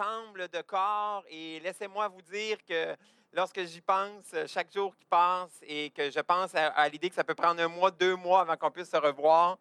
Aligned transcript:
De 0.00 0.62
corps. 0.62 1.24
Et 1.28 1.60
laissez-moi 1.60 2.08
vous 2.08 2.22
dire 2.22 2.56
que 2.66 2.96
lorsque 3.32 3.62
j'y 3.64 3.80
pense, 3.80 4.34
chaque 4.46 4.72
jour 4.72 4.94
qui 4.96 5.04
passe, 5.04 5.60
et 5.62 5.90
que 5.90 6.10
je 6.10 6.20
pense 6.20 6.54
à, 6.54 6.68
à 6.68 6.88
l'idée 6.88 7.10
que 7.10 7.14
ça 7.14 7.24
peut 7.24 7.34
prendre 7.34 7.60
un 7.62 7.68
mois, 7.68 7.90
deux 7.90 8.16
mois 8.16 8.40
avant 8.40 8.56
qu'on 8.56 8.70
puisse 8.70 8.90
se 8.90 8.96
revoir, 8.96 9.58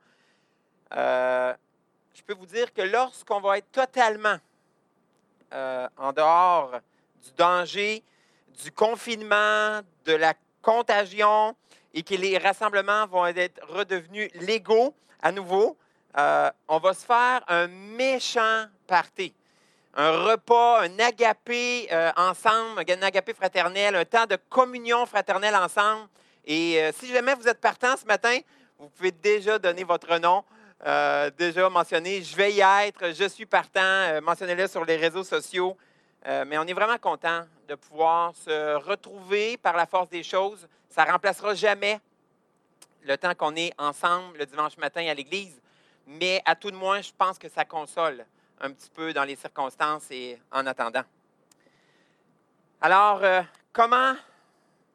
euh, 0.94 1.54
je 2.14 2.22
peux 2.23 2.34
vous 2.34 2.45
dire 2.45 2.73
que 2.73 2.81
lorsqu'on 2.81 3.41
va 3.41 3.58
être 3.58 3.72
totalement 3.72 4.38
euh, 5.54 5.88
en 5.98 6.14
dehors 6.14 6.80
du 7.22 7.31
danger, 7.34 8.03
du 8.64 8.72
confinement, 8.72 9.81
de 10.06 10.14
la 10.14 10.34
contagion, 10.62 11.56
et 11.94 12.03
que 12.03 12.16
les 12.16 12.38
rassemblements 12.38 13.08
vont 13.08 13.26
être 13.26 13.59
redevenus 13.67 14.31
légaux 14.36 14.94
à 15.22 15.31
nouveau, 15.31 15.76
euh, 16.17 16.50
on 16.67 16.80
va 16.80 16.94
se 16.94 17.06
faire 17.06 17.44
un 17.48 17.67
méchant 17.67 18.66
party. 18.88 19.34
Un 19.96 20.12
repas, 20.12 20.84
un 20.84 21.00
agapé 21.00 21.88
euh, 21.92 22.12
ensemble, 22.16 22.84
un 22.88 23.02
agapé 23.02 23.34
fraternel, 23.34 23.96
un 23.96 24.06
temps 24.06 24.28
de 24.28 24.38
communion 24.50 25.06
fraternelle 25.08 25.56
ensemble. 25.56 26.08
Et 26.46 26.80
euh, 26.80 26.92
si 26.94 27.08
jamais 27.08 27.34
vous 27.34 27.48
êtes 27.48 27.59
partant 27.59 27.98
ce 27.98 28.06
matin, 28.06 28.38
vous 28.78 28.88
pouvez 28.90 29.12
déjà 29.12 29.58
donner 29.58 29.84
votre 29.84 30.16
nom, 30.20 30.44
euh, 30.86 31.31
déjà 31.36 31.70
mentionner 31.70 32.22
je 32.22 32.36
vais 32.36 32.54
y 32.54 32.62
être, 32.62 33.14
je 33.14 33.28
suis 33.28 33.48
partant, 33.48 34.22
mentionnez-le 34.22 34.68
sur 34.68 34.86
les 34.86 34.96
réseaux 34.96 35.23
sociaux. 35.23 35.76
Mais 36.26 36.58
on 36.58 36.64
est 36.64 36.74
vraiment 36.74 36.98
content 36.98 37.46
de 37.68 37.76
pouvoir 37.76 38.34
se 38.36 38.76
retrouver 38.76 39.58
par 39.58 39.76
la 39.78 39.86
force 39.86 40.09
des 40.09 40.22
choses. 40.22 40.68
Ça 40.90 41.06
remplacera 41.06 41.56
jamais 41.56 42.00
le 43.03 43.18
temps 43.18 43.34
qu'on 43.34 43.56
est 43.56 43.72
ensemble 43.78 44.38
le 44.38 44.46
dimanche 44.46 44.78
matin 44.78 45.06
à 45.08 45.14
l'église, 45.14 45.62
mais 46.06 46.42
à 46.46 46.56
tout 46.56 46.72
de 46.72 46.76
moins, 46.76 47.02
je 47.02 47.12
pense 47.18 47.40
que 47.40 47.48
ça 47.48 47.64
console 47.64 48.26
un 48.62 48.72
petit 48.72 48.90
peu 48.90 49.14
dans 49.14 49.24
les 49.24 49.36
circonstances 49.36 50.12
et 50.12 50.40
en 50.52 50.66
attendant. 50.66 51.04
Alors, 52.82 53.24
euh, 53.24 53.42
comment, 53.72 54.16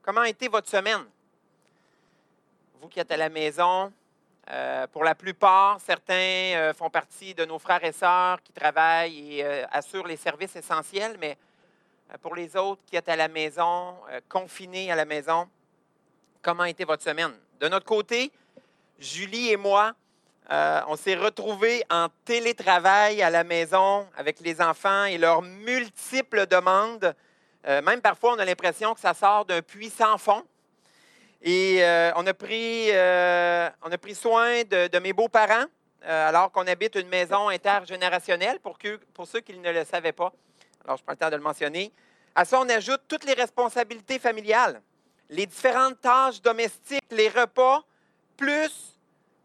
comment 0.02 0.22
a 0.22 0.28
été 0.28 0.48
votre 0.48 0.68
semaine? 0.68 1.04
Vous 2.80 2.88
qui 2.88 3.00
êtes 3.00 3.10
à 3.10 3.16
la 3.16 3.28
maison, 3.28 3.92
euh, 4.50 4.86
pour 4.88 5.04
la 5.04 5.14
plupart, 5.14 5.80
certains 5.80 6.14
euh, 6.14 6.74
font 6.74 6.90
partie 6.90 7.34
de 7.34 7.44
nos 7.44 7.58
frères 7.58 7.84
et 7.84 7.92
sœurs 7.92 8.42
qui 8.42 8.52
travaillent 8.52 9.40
et 9.40 9.44
assurent 9.70 10.06
les 10.06 10.16
services 10.16 10.56
essentiels, 10.56 11.16
mais 11.18 11.38
pour 12.20 12.34
les 12.34 12.56
autres 12.56 12.82
qui 12.86 12.96
êtes 12.96 13.08
à 13.08 13.16
la 13.16 13.28
maison, 13.28 13.96
confinés 14.28 14.92
à 14.92 14.94
la 14.94 15.06
maison, 15.06 15.48
comment 16.42 16.64
a 16.64 16.68
été 16.68 16.84
votre 16.84 17.02
semaine? 17.02 17.32
De 17.58 17.68
notre 17.68 17.86
côté, 17.86 18.30
Julie 18.98 19.50
et 19.50 19.56
moi, 19.56 19.94
euh, 20.50 20.80
on 20.88 20.96
s'est 20.96 21.14
retrouvés 21.14 21.82
en 21.90 22.08
télétravail 22.26 23.22
à 23.22 23.30
la 23.30 23.44
maison 23.44 24.06
avec 24.16 24.40
les 24.40 24.60
enfants 24.60 25.04
et 25.04 25.16
leurs 25.16 25.40
multiples 25.40 26.46
demandes. 26.46 27.14
Euh, 27.66 27.80
même 27.80 28.02
parfois, 28.02 28.34
on 28.34 28.38
a 28.38 28.44
l'impression 28.44 28.92
que 28.92 29.00
ça 29.00 29.14
sort 29.14 29.46
d'un 29.46 29.62
puits 29.62 29.88
sans 29.88 30.18
fond. 30.18 30.42
Et 31.40 31.82
euh, 31.82 32.12
on, 32.16 32.26
a 32.26 32.34
pris, 32.34 32.90
soin 34.14 34.62
de, 34.64 34.98
mes 34.98 35.12
beaux-parents 35.12 35.66
alors 36.06 36.52
qu'on 36.52 36.66
habite 36.66 36.96
une 36.96 37.08
maison 37.08 37.48
intergénérationnelle, 37.48 38.60
pour, 38.60 38.76
pour 39.14 39.26
ceux 39.26 39.40
qui 39.40 39.58
ne 39.58 39.72
le 39.72 39.84
savaient 39.86 40.12
pas. 40.12 40.34
Alors, 40.84 40.98
je 40.98 41.02
prends 41.02 41.12
le 41.12 41.16
temps 41.16 41.30
de 41.30 41.36
le 41.36 41.42
mentionner. 41.42 41.90
À 42.34 42.44
ça, 42.44 42.60
on 42.60 42.68
ajoute 42.68 43.00
toutes 43.08 43.24
les 43.24 43.32
responsabilités 43.32 44.18
familiales, 44.18 44.82
les 45.30 45.46
différentes 45.46 45.98
tâches 46.02 46.42
domestiques, 46.42 47.04
les 47.10 47.30
repas, 47.30 47.82
plus 48.36 48.93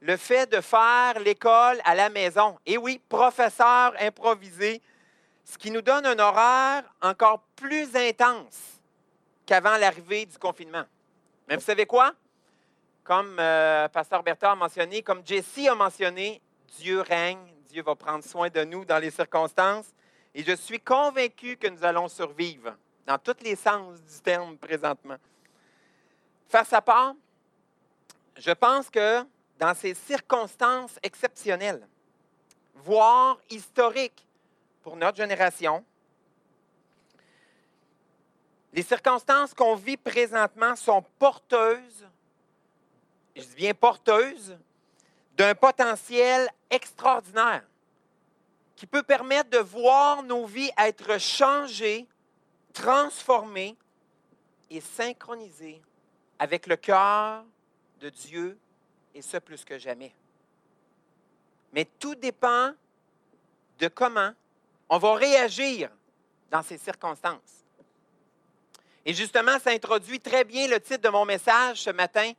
le 0.01 0.17
fait 0.17 0.49
de 0.49 0.61
faire 0.61 1.19
l'école 1.19 1.79
à 1.83 1.95
la 1.95 2.09
maison. 2.09 2.57
Et 2.65 2.77
oui, 2.77 3.01
professeur 3.09 3.93
improvisé, 3.99 4.81
ce 5.43 5.57
qui 5.57 5.71
nous 5.71 5.81
donne 5.81 6.05
un 6.05 6.19
horaire 6.19 6.83
encore 7.01 7.41
plus 7.55 7.95
intense 7.95 8.79
qu'avant 9.45 9.77
l'arrivée 9.77 10.25
du 10.25 10.37
confinement. 10.37 10.85
Mais 11.47 11.55
vous 11.55 11.63
savez 11.63 11.85
quoi? 11.85 12.13
Comme 13.03 13.37
euh, 13.39 13.87
Pasteur 13.87 14.21
Bertrand 14.21 14.51
a 14.51 14.55
mentionné, 14.55 15.01
comme 15.01 15.25
Jessie 15.25 15.67
a 15.67 15.75
mentionné, 15.75 16.41
Dieu 16.77 17.01
règne, 17.01 17.51
Dieu 17.69 17.81
va 17.81 17.95
prendre 17.95 18.23
soin 18.23 18.49
de 18.49 18.63
nous 18.63 18.85
dans 18.85 18.99
les 18.99 19.09
circonstances. 19.09 19.87
Et 20.35 20.43
je 20.43 20.55
suis 20.55 20.79
convaincu 20.79 21.57
que 21.57 21.67
nous 21.67 21.83
allons 21.83 22.07
survivre 22.07 22.75
dans 23.07 23.17
tous 23.17 23.43
les 23.43 23.55
sens 23.55 23.99
du 24.01 24.21
terme 24.21 24.55
présentement. 24.57 25.17
Face 26.47 26.71
à 26.71 26.81
part, 26.81 27.15
je 28.37 28.51
pense 28.51 28.89
que 28.89 29.25
dans 29.59 29.75
ces 29.75 29.93
circonstances 29.93 30.97
exceptionnelles, 31.03 31.85
voire 32.75 33.37
historiques 33.49 34.25
pour 34.81 34.95
notre 34.95 35.17
génération, 35.17 35.83
les 38.71 38.83
circonstances 38.83 39.53
qu'on 39.53 39.75
vit 39.75 39.97
présentement 39.97 40.75
sont 40.77 41.03
porteuses, 41.19 42.07
je 43.35 43.41
dis 43.41 43.55
bien 43.55 43.73
porteuses, 43.73 44.57
d'un 45.35 45.53
potentiel 45.55 46.49
extraordinaire 46.69 47.63
qui 48.75 48.85
peut 48.85 49.03
permettre 49.03 49.49
de 49.49 49.57
voir 49.57 50.23
nos 50.23 50.45
vies 50.45 50.71
être 50.77 51.19
changées, 51.19 52.07
transformées 52.71 53.75
et 54.69 54.79
synchronisées 54.79 55.81
avec 56.37 56.65
le 56.65 56.77
cœur 56.77 57.43
de 57.99 58.09
Dieu 58.09 58.57
et 59.19 59.21
ce 59.21 59.37
plus 59.37 59.65
que 59.65 59.77
jamais. 59.77 60.13
Mais 61.73 61.85
tout 61.99 62.15
dépend 62.15 62.71
de 63.77 63.87
comment 63.89 64.31
on 64.87 64.97
va 64.97 65.15
réagir 65.15 65.89
dans 66.49 66.63
ces 66.63 66.77
circonstances. 66.77 67.65
Et 69.05 69.13
justement, 69.13 69.59
ça 69.59 69.71
introduit 69.71 70.19
très 70.19 70.45
bien 70.45 70.67
le 70.67 70.79
titre 70.79 71.01
de 71.01 71.09
mon 71.09 71.25
message 71.25 71.81
ce 71.81 71.89
matin. 71.89 72.31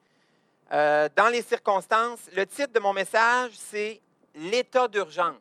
euh, 0.72 1.08
dans 1.16 1.28
les 1.28 1.42
circonstances, 1.42 2.20
le 2.32 2.46
titre 2.46 2.72
de 2.72 2.80
mon 2.80 2.92
message, 2.92 3.52
c'est 3.54 4.00
L'état 4.34 4.86
d'urgence. 4.86 5.34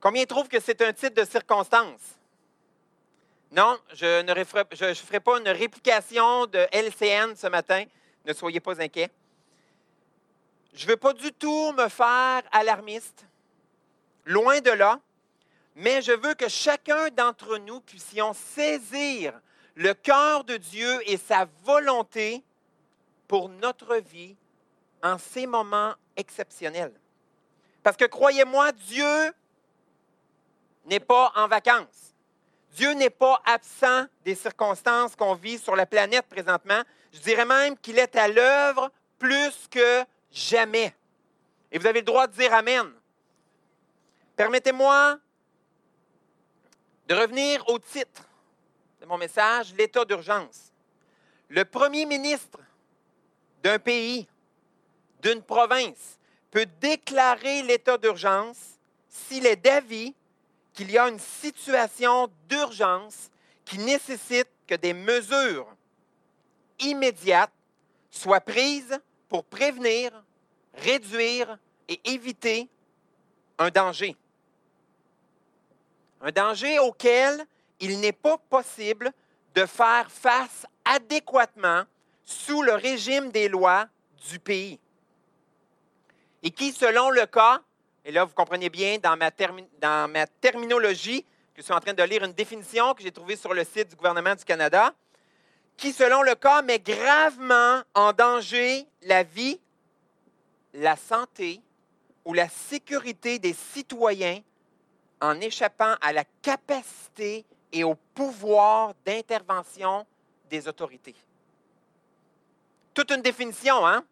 Combien 0.00 0.24
trouvent 0.24 0.48
que 0.48 0.58
c'est 0.58 0.80
un 0.80 0.92
titre 0.94 1.20
de 1.20 1.28
circonstance? 1.28 2.17
Non, 3.50 3.78
je 3.94 4.22
ne 4.22 4.44
ferai, 4.44 5.20
pas 5.20 5.38
une 5.38 5.48
réplication 5.48 6.46
de 6.46 6.66
LCN 6.70 7.34
ce 7.34 7.46
matin. 7.46 7.84
Ne 8.26 8.32
soyez 8.34 8.60
pas 8.60 8.80
inquiets. 8.80 9.10
Je 10.74 10.84
ne 10.84 10.90
veux 10.90 10.96
pas 10.96 11.14
du 11.14 11.32
tout 11.32 11.72
me 11.72 11.88
faire 11.88 12.42
alarmiste. 12.52 13.26
Loin 14.26 14.60
de 14.60 14.70
là. 14.70 15.00
Mais 15.76 16.02
je 16.02 16.12
veux 16.12 16.34
que 16.34 16.48
chacun 16.48 17.08
d'entre 17.10 17.56
nous 17.58 17.80
puissions 17.80 18.34
saisir 18.34 19.32
le 19.76 19.94
cœur 19.94 20.44
de 20.44 20.56
Dieu 20.56 21.00
et 21.06 21.16
sa 21.16 21.46
volonté 21.62 22.42
pour 23.28 23.48
notre 23.48 23.96
vie 23.96 24.36
en 25.02 25.16
ces 25.18 25.46
moments 25.46 25.94
exceptionnels. 26.16 26.92
Parce 27.82 27.96
que 27.96 28.04
croyez-moi, 28.04 28.72
Dieu 28.72 29.32
n'est 30.86 31.00
pas 31.00 31.32
en 31.36 31.46
vacances. 31.46 32.07
Dieu 32.78 32.92
n'est 32.92 33.10
pas 33.10 33.42
absent 33.44 34.06
des 34.24 34.36
circonstances 34.36 35.16
qu'on 35.16 35.34
vit 35.34 35.58
sur 35.58 35.74
la 35.74 35.84
planète 35.84 36.26
présentement. 36.28 36.80
Je 37.12 37.18
dirais 37.18 37.44
même 37.44 37.76
qu'il 37.76 37.98
est 37.98 38.14
à 38.14 38.28
l'œuvre 38.28 38.92
plus 39.18 39.66
que 39.68 40.04
jamais. 40.30 40.94
Et 41.72 41.78
vous 41.80 41.88
avez 41.88 41.98
le 41.98 42.04
droit 42.04 42.28
de 42.28 42.34
dire 42.34 42.54
Amen. 42.54 42.88
Permettez-moi 44.36 45.18
de 47.08 47.14
revenir 47.16 47.68
au 47.68 47.80
titre 47.80 48.22
de 49.00 49.06
mon 49.06 49.18
message, 49.18 49.74
l'état 49.76 50.04
d'urgence. 50.04 50.72
Le 51.48 51.64
premier 51.64 52.06
ministre 52.06 52.60
d'un 53.60 53.80
pays, 53.80 54.28
d'une 55.20 55.42
province, 55.42 56.16
peut 56.52 56.66
déclarer 56.80 57.64
l'état 57.64 57.98
d'urgence 57.98 58.78
s'il 59.08 59.46
est 59.46 59.56
d'avis 59.56 60.14
qu'il 60.78 60.92
y 60.92 60.98
a 60.98 61.08
une 61.08 61.18
situation 61.18 62.30
d'urgence 62.48 63.32
qui 63.64 63.78
nécessite 63.78 64.46
que 64.64 64.76
des 64.76 64.92
mesures 64.92 65.66
immédiates 66.78 67.50
soient 68.12 68.40
prises 68.40 68.96
pour 69.28 69.42
prévenir, 69.42 70.12
réduire 70.74 71.58
et 71.88 72.00
éviter 72.08 72.68
un 73.58 73.70
danger. 73.70 74.14
Un 76.20 76.30
danger 76.30 76.78
auquel 76.78 77.44
il 77.80 77.98
n'est 77.98 78.12
pas 78.12 78.38
possible 78.38 79.10
de 79.56 79.66
faire 79.66 80.08
face 80.08 80.64
adéquatement 80.84 81.82
sous 82.24 82.62
le 82.62 82.74
régime 82.74 83.32
des 83.32 83.48
lois 83.48 83.88
du 84.30 84.38
pays. 84.38 84.78
Et 86.44 86.52
qui, 86.52 86.70
selon 86.70 87.10
le 87.10 87.26
cas, 87.26 87.62
et 88.08 88.10
là 88.10 88.24
vous 88.24 88.32
comprenez 88.32 88.70
bien 88.70 88.96
dans 88.98 89.18
ma, 89.18 89.30
dans 89.30 90.10
ma 90.10 90.26
terminologie, 90.26 91.22
que 91.54 91.58
je 91.58 91.62
suis 91.62 91.74
en 91.74 91.80
train 91.80 91.92
de 91.92 92.02
lire 92.04 92.24
une 92.24 92.32
définition 92.32 92.94
que 92.94 93.02
j'ai 93.02 93.12
trouvée 93.12 93.36
sur 93.36 93.52
le 93.52 93.62
site 93.64 93.90
du 93.90 93.96
gouvernement 93.96 94.34
du 94.34 94.46
Canada, 94.46 94.94
qui, 95.76 95.92
selon 95.92 96.22
le 96.22 96.34
cas, 96.34 96.62
met 96.62 96.78
gravement 96.78 97.82
en 97.94 98.14
danger 98.14 98.86
la 99.02 99.24
vie, 99.24 99.60
la 100.72 100.96
santé 100.96 101.60
ou 102.24 102.32
la 102.32 102.48
sécurité 102.48 103.38
des 103.38 103.52
citoyens 103.52 104.40
en 105.20 105.38
échappant 105.42 105.94
à 106.00 106.14
la 106.14 106.24
capacité 106.40 107.44
et 107.70 107.84
au 107.84 107.94
pouvoir 108.14 108.94
d'intervention 109.04 110.06
des 110.48 110.66
autorités. 110.66 111.14
Toute 112.94 113.10
une 113.10 113.20
définition, 113.20 113.86
hein? 113.86 114.02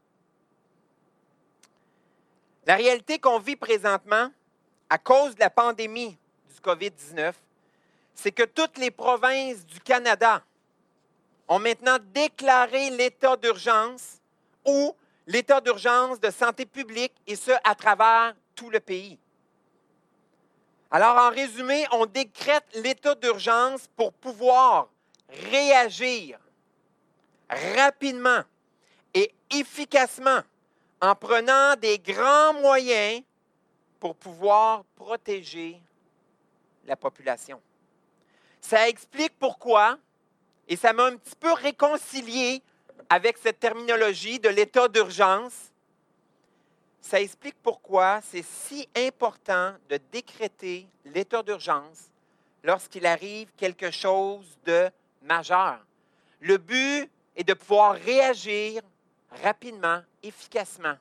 La 2.67 2.75
réalité 2.75 3.21
qu'on 3.21 3.39
vit 3.39 3.55
présentement, 3.55 4.29
à 4.91 4.99
cause 4.99 5.37
de 5.37 5.41
la 5.41 5.51
pandémie 5.51 6.19
du 6.53 6.61
COVID-19, 6.61 7.33
c'est 8.13 8.33
que 8.33 8.43
toutes 8.43 8.77
les 8.79 8.91
provinces 8.91 9.65
du 9.65 9.79
Canada 9.79 10.43
ont 11.47 11.61
maintenant 11.61 11.99
déclaré 12.13 12.91
l'état 12.91 13.37
d'urgence 13.37 14.21
ou 14.65 14.97
l'état 15.29 15.61
d'urgence 15.61 16.19
de 16.19 16.31
santé 16.31 16.67
publique, 16.67 17.13
et 17.29 17.37
ce, 17.37 17.53
à 17.63 17.77
travers 17.77 18.35
tout 18.57 18.71
le 18.71 18.81
pays. 18.81 19.17
Alors, 20.91 21.17
en 21.17 21.31
résumé, 21.31 21.85
on 21.93 22.07
décrète 22.07 22.65
l'état 22.75 23.15
d'urgence 23.15 23.89
pour 23.97 24.13
pouvoir 24.13 24.89
réagir 25.51 26.39
rapidement 27.49 28.43
et 29.15 29.33
efficacement 29.51 30.41
en 31.01 31.15
prenant 31.15 31.77
des 31.77 31.99
grands 31.99 32.55
moyens 32.55 33.23
pour 34.01 34.15
pouvoir 34.15 34.85
protéger 34.97 35.81
la 36.87 36.97
population. 36.97 37.61
Ça 38.61 38.89
explique 38.89 39.39
pourquoi, 39.39 39.99
et 40.69 40.77
ça 40.77 40.93
m'a 40.93 41.05
un 41.05 41.17
petit 41.17 41.37
peu 41.37 41.53
réconcilié 41.53 42.63
avec 43.09 43.39
cette 43.39 43.61
terminologie 43.61 44.41
de 44.41 44.49
l'état 44.49 44.89
d'urgence, 44.89 45.73
ça 47.01 47.21
explique 47.21 47.57
pourquoi 47.63 48.21
c'est 48.21 48.45
si 48.45 48.89
important 48.97 49.75
de 49.89 50.01
décréter 50.11 50.89
l'état 51.05 51.43
d'urgence 51.43 52.11
lorsqu'il 52.65 53.07
arrive 53.07 53.49
quelque 53.57 53.93
chose 53.93 54.59
de 54.65 54.91
majeur. 55.23 55.79
Le 56.41 56.59
but 56.59 57.09
est 57.37 57.45
de 57.45 57.55
pouvoir 57.55 57.95
réagir 57.95 58.83
rapidement, 59.43 60.03
efficacement, 60.27 60.97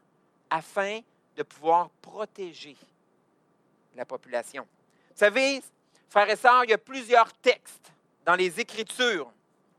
afin 0.49 0.99
de 1.35 1.43
pouvoir 1.43 1.89
protéger 2.01 2.75
la 3.95 4.05
population. 4.05 4.67
Vous 5.11 5.19
savez, 5.19 5.61
frères 6.09 6.29
et 6.29 6.35
sœurs, 6.35 6.63
il 6.65 6.71
y 6.71 6.73
a 6.73 6.77
plusieurs 6.77 7.31
textes 7.33 7.91
dans 8.25 8.35
les 8.35 8.59
Écritures, 8.59 9.31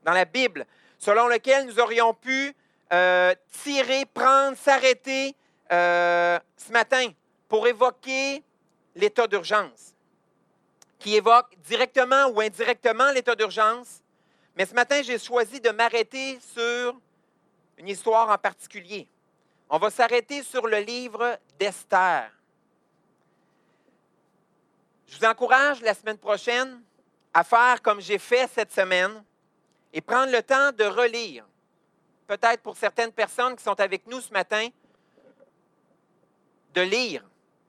dans 0.03 0.13
la 0.13 0.25
Bible, 0.25 0.67
selon 0.99 1.29
lesquels 1.29 1.67
nous 1.67 1.81
aurions 1.81 2.15
pu 2.15 2.55
euh, 2.93 3.35
tirer, 3.63 4.07
prendre, 4.07 4.57
s'arrêter 4.57 5.35
euh, 5.73 6.39
ce 6.57 6.73
matin 6.73 7.09
pour 7.49 7.67
évoquer 7.67 8.43
l'état 8.95 9.27
d'urgence, 9.27 9.95
qui 10.99 11.17
évoque 11.17 11.57
directement 11.65 12.29
ou 12.29 12.41
indirectement 12.41 13.11
l'état 13.11 13.35
d'urgence. 13.35 14.03
Mais 14.57 14.65
ce 14.65 14.75
matin, 14.75 15.03
j'ai 15.03 15.19
choisi 15.19 15.61
de 15.61 15.71
m'arrêter 15.71 16.39
sur 16.55 16.99
une 17.77 17.89
histoire 17.89 18.31
en 18.31 18.39
particulier. 18.39 19.07
On 19.69 19.79
va 19.79 19.91
s'arrêter 19.91 20.43
sur 20.43 20.67
le 20.67 20.79
livre 20.79 21.39
d'Esther. 21.59 22.31
Je 25.09 25.19
vous 25.19 25.25
encourage 25.25 25.81
la 25.83 25.95
semaine 25.95 26.19
prochaine 26.19 26.83
à 27.35 27.45
faire 27.45 27.83
comme 27.83 28.01
j'ai 28.01 28.19
fait 28.19 28.49
cette 28.49 28.73
semaine 28.73 29.25
et 29.93 30.01
prendre 30.01 30.31
le 30.31 30.43
temps 30.43 30.73
de 30.73 30.85
relire. 30.85 31.47
Peut-être 32.27 32.63
pour 32.63 32.77
certaines 32.77 33.13
personnes 33.13 33.57
qui 33.57 33.63
sont 33.63 33.79
avec 33.81 34.07
nous 34.07 34.21
ce 34.21 34.33
matin, 34.33 34.69
de 36.75 36.81
lire. 36.83 37.25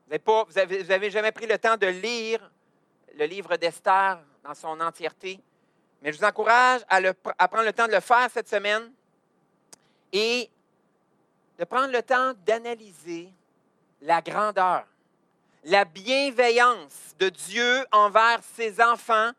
Vous 0.09 0.53
n'avez 0.87 1.11
jamais 1.11 1.31
pris 1.31 1.47
le 1.47 1.57
temps 1.57 1.77
de 1.77 1.87
lire 1.87 2.51
le 3.15 3.25
livre 3.25 3.55
d'Esther 3.57 4.19
dans 4.43 4.53
son 4.53 4.79
entièreté. 4.79 5.39
Mais 6.01 6.11
je 6.11 6.19
vous 6.19 6.25
encourage 6.25 6.81
à, 6.89 7.01
prendre 7.47 7.65
le 7.65 7.73
temps 7.73 7.87
de 7.87 7.93
le 7.93 7.99
faire 7.99 8.29
cette 8.31 8.47
semaine 8.47 8.91
et 10.11 10.49
de 11.57 11.65
prendre 11.65 11.91
le 11.91 12.03
temps 12.03 12.33
d'analyser 12.45 13.29
la 14.01 14.21
grandeur, 14.21 14.85
la 15.63 15.85
bienveillance 15.85 17.15
de 17.17 17.29
Dieu 17.29 17.85
envers 17.91 18.41
ses 18.55 18.81
enfants 18.81 19.31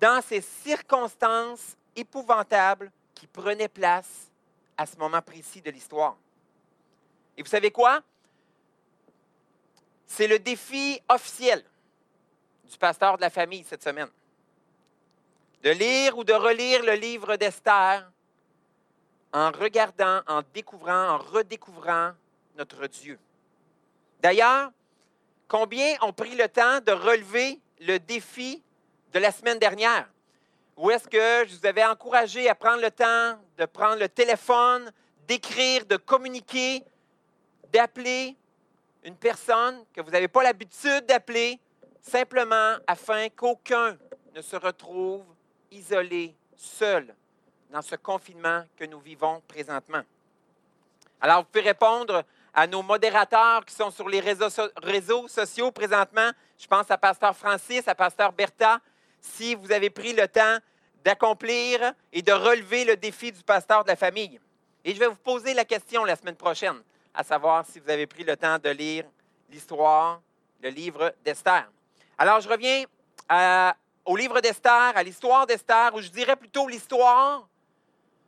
dans 0.00 0.20
ces 0.22 0.42
circonstances 0.42 1.76
épouvantables 1.94 2.92
qui 3.14 3.26
prenaient 3.26 3.68
place 3.68 4.30
à 4.76 4.84
ce 4.84 4.96
moment 4.96 5.22
précis 5.22 5.62
de 5.62 5.70
l'histoire. 5.70 6.16
Et 7.36 7.42
vous 7.42 7.48
savez 7.48 7.70
quoi? 7.70 8.02
C'est 10.06 10.28
le 10.28 10.38
défi 10.38 11.00
officiel 11.08 11.64
du 12.70 12.76
pasteur 12.76 13.16
de 13.16 13.22
la 13.22 13.30
famille 13.30 13.64
cette 13.64 13.82
semaine. 13.82 14.10
De 15.62 15.70
lire 15.70 16.16
ou 16.18 16.24
de 16.24 16.32
relire 16.32 16.84
le 16.84 16.92
livre 16.92 17.36
d'Esther 17.36 18.08
en 19.32 19.50
regardant, 19.50 20.20
en 20.26 20.42
découvrant, 20.54 21.10
en 21.10 21.18
redécouvrant 21.18 22.12
notre 22.56 22.86
Dieu. 22.86 23.18
D'ailleurs, 24.20 24.70
combien 25.48 25.96
ont 26.02 26.12
pris 26.12 26.34
le 26.34 26.48
temps 26.48 26.80
de 26.80 26.92
relever 26.92 27.60
le 27.80 27.98
défi 27.98 28.62
de 29.12 29.18
la 29.18 29.30
semaine 29.30 29.58
dernière? 29.58 30.08
Ou 30.76 30.90
est-ce 30.90 31.08
que 31.08 31.48
je 31.48 31.56
vous 31.56 31.66
avais 31.66 31.84
encouragé 31.84 32.48
à 32.48 32.54
prendre 32.54 32.82
le 32.82 32.90
temps 32.90 33.38
de 33.56 33.64
prendre 33.64 33.98
le 33.98 34.08
téléphone, 34.08 34.90
d'écrire, 35.26 35.86
de 35.86 35.96
communiquer, 35.96 36.82
d'appeler 37.72 38.36
une 39.02 39.16
personne 39.16 39.84
que 39.92 40.00
vous 40.00 40.10
n'avez 40.10 40.28
pas 40.28 40.42
l'habitude 40.42 41.06
d'appeler, 41.06 41.58
simplement 42.02 42.76
afin 42.86 43.28
qu'aucun 43.30 43.96
ne 44.34 44.42
se 44.42 44.56
retrouve 44.56 45.24
isolé, 45.70 46.34
seul, 46.56 47.14
dans 47.70 47.82
ce 47.82 47.96
confinement 47.96 48.64
que 48.76 48.84
nous 48.84 49.00
vivons 49.00 49.42
présentement. 49.48 50.02
Alors, 51.20 51.38
vous 51.38 51.48
pouvez 51.50 51.64
répondre 51.64 52.24
à 52.54 52.66
nos 52.66 52.82
modérateurs 52.82 53.64
qui 53.64 53.74
sont 53.74 53.90
sur 53.90 54.08
les 54.08 54.20
réseaux, 54.20 55.28
sociaux 55.28 55.70
présentement. 55.70 56.30
Je 56.58 56.66
pense 56.66 56.90
à 56.90 56.98
Pasteur 56.98 57.36
Francis, 57.36 57.86
à 57.86 57.94
Pasteur 57.94 58.32
Bertha, 58.32 58.80
si 59.20 59.54
vous 59.54 59.72
avez 59.72 59.90
pris 59.90 60.12
le 60.12 60.26
temps 60.28 60.58
d'accomplir 61.04 61.92
et 62.12 62.22
de 62.22 62.32
relever 62.32 62.84
le 62.84 62.96
défi 62.96 63.30
du 63.32 63.42
pasteur 63.42 63.84
de 63.84 63.88
la 63.88 63.96
famille. 63.96 64.40
Et 64.84 64.94
je 64.94 65.00
vais 65.00 65.08
vous 65.08 65.16
poser 65.16 65.54
la 65.54 65.64
question 65.64 66.04
la 66.04 66.16
semaine 66.16 66.36
prochaine 66.36 66.82
à 67.14 67.24
savoir 67.24 67.64
si 67.64 67.80
vous 67.80 67.90
avez 67.90 68.06
pris 68.06 68.24
le 68.24 68.36
temps 68.36 68.58
de 68.58 68.68
lire 68.68 69.04
l'histoire, 69.50 70.20
le 70.62 70.68
livre 70.68 71.14
d'Esther. 71.24 71.70
Alors, 72.18 72.40
je 72.40 72.48
reviens 72.48 72.84
au 74.04 74.16
livre 74.16 74.40
d'Esther, 74.40 74.92
à 74.94 75.02
l'histoire 75.02 75.46
d'Esther, 75.46 75.94
ou 75.94 76.00
je 76.00 76.08
dirais 76.08 76.36
plutôt 76.36 76.68
l'histoire, 76.68 77.48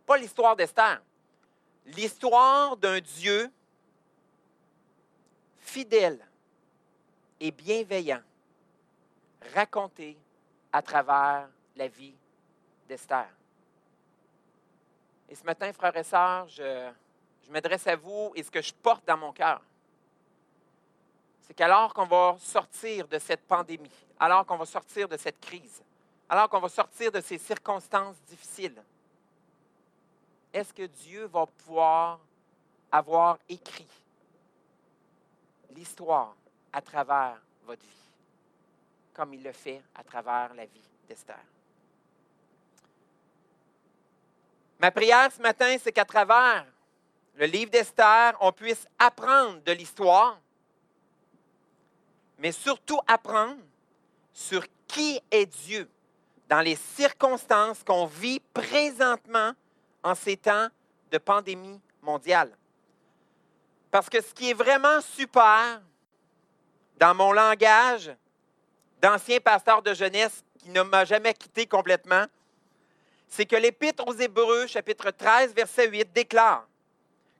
pas 0.09 0.17
l'histoire 0.17 0.57
d'Esther, 0.57 1.03
l'histoire 1.85 2.79
d'un 2.79 2.99
Dieu 2.99 3.53
fidèle 5.59 6.27
et 7.39 7.51
bienveillant, 7.51 8.23
raconté 9.55 10.17
à 10.73 10.81
travers 10.81 11.51
la 11.77 11.89
vie 11.89 12.15
d'Esther. 12.89 13.29
Et 15.29 15.35
ce 15.35 15.45
matin, 15.45 15.71
frères 15.75 15.95
et 15.95 16.03
sœurs, 16.05 16.49
je, 16.49 16.91
je 17.45 17.51
m'adresse 17.51 17.87
à 17.87 17.95
vous 17.95 18.33
et 18.35 18.43
ce 18.43 18.51
que 18.51 18.63
je 18.63 18.73
porte 18.73 19.07
dans 19.07 19.19
mon 19.19 19.33
cœur, 19.33 19.61
c'est 21.43 21.53
qu'alors 21.53 21.93
qu'on 21.93 22.07
va 22.07 22.37
sortir 22.39 23.07
de 23.09 23.19
cette 23.19 23.47
pandémie, 23.47 23.91
alors 24.19 24.47
qu'on 24.47 24.57
va 24.57 24.65
sortir 24.65 25.07
de 25.07 25.19
cette 25.19 25.39
crise, 25.39 25.83
alors 26.31 26.49
qu'on 26.49 26.61
va 26.61 26.71
sortir 26.71 27.13
de 27.13 27.21
ces 27.21 27.37
circonstances 27.37 28.17
difficiles, 28.23 28.83
est-ce 30.53 30.73
que 30.73 30.87
Dieu 30.87 31.27
va 31.27 31.47
pouvoir 31.47 32.21
avoir 32.91 33.39
écrit 33.49 33.87
l'histoire 35.75 36.35
à 36.73 36.81
travers 36.81 37.41
votre 37.65 37.83
vie, 37.83 38.13
comme 39.15 39.35
il 39.35 39.43
le 39.43 39.53
fait 39.53 39.83
à 39.95 40.03
travers 40.03 40.55
la 40.55 40.65
vie 40.65 40.89
d'Esther? 41.07 41.39
Ma 44.81 44.91
prière 44.91 45.31
ce 45.33 45.43
matin, 45.43 45.77
c'est 45.81 45.93
qu'à 45.93 46.05
travers 46.05 46.65
le 47.35 47.47
livre 47.47 47.71
d'Esther, 47.71 48.37
on 48.41 48.53
puisse 48.53 48.87
apprendre 48.99 49.61
de 49.63 49.73
l'histoire, 49.73 50.41
mais 52.39 52.53
surtout 52.53 53.01
apprendre 53.07 53.61
sur 54.33 54.65
qui 54.87 55.21
est 55.31 55.47
Dieu 55.47 55.89
dans 56.49 56.61
les 56.61 56.77
circonstances 56.77 57.83
qu'on 57.85 58.07
vit 58.07 58.41
présentement 58.55 59.53
en 60.09 60.15
ces 60.15 60.37
temps 60.37 60.69
de 61.11 61.19
pandémie 61.19 61.81
mondiale. 62.03 62.57
Parce 63.91 64.09
que 64.09 64.21
ce 64.21 64.33
qui 64.33 64.51
est 64.51 64.55
vraiment 64.55 65.01
super 65.01 65.81
dans 66.99 67.15
mon 67.15 67.33
langage 67.33 68.11
d'ancien 69.01 69.39
pasteur 69.41 69.83
de 69.83 69.95
jeunesse 69.95 70.43
qui 70.59 70.71
ne 70.71 70.83
m'a 70.83 71.05
jamais 71.05 71.35
quitté 71.35 71.67
complètement, 71.67 72.25
c'est 73.29 73.47
que 73.47 73.57
l'Épître 73.57 74.07
aux 74.07 74.15
Hébreux, 74.15 74.67
chapitre 74.67 75.11
13, 75.11 75.55
verset 75.55 75.89
8, 75.89 76.13
déclare 76.13 76.67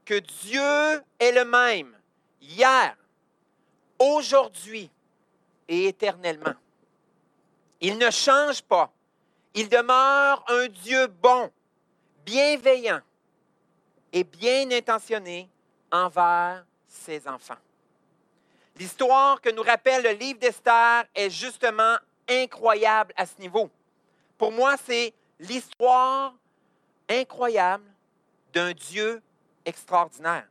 que 0.05 0.19
Dieu 0.19 1.03
est 1.19 1.33
le 1.33 1.45
même 1.45 1.95
hier, 2.41 2.97
aujourd'hui 3.99 4.91
et 5.67 5.89
éternellement. 5.89 6.55
Il 7.81 7.99
ne 7.99 8.11
change 8.11 8.63
pas. 8.63 8.91
Il 9.55 9.69
demeure 9.69 10.45
un 10.49 10.69
Dieu 10.69 11.07
bon, 11.07 11.51
bienveillant 12.29 13.01
et 14.13 14.23
bien 14.23 14.71
intentionné 14.71 15.49
envers 15.91 16.63
ses 16.87 17.27
enfants. 17.27 17.57
L'histoire 18.77 19.41
que 19.41 19.49
nous 19.51 19.63
rappelle 19.63 20.03
le 20.03 20.11
livre 20.11 20.39
d'Esther 20.39 21.05
est 21.15 21.31
justement 21.31 21.97
incroyable 22.29 23.15
à 23.17 23.25
ce 23.25 23.41
niveau. 23.41 23.71
Pour 24.37 24.53
moi, 24.53 24.77
c'est 24.85 25.15
l'histoire 25.41 26.35
incroyable 27.09 27.85
d'un 28.53 28.73
Dieu 28.73 29.23
extraordinaire, 29.65 30.47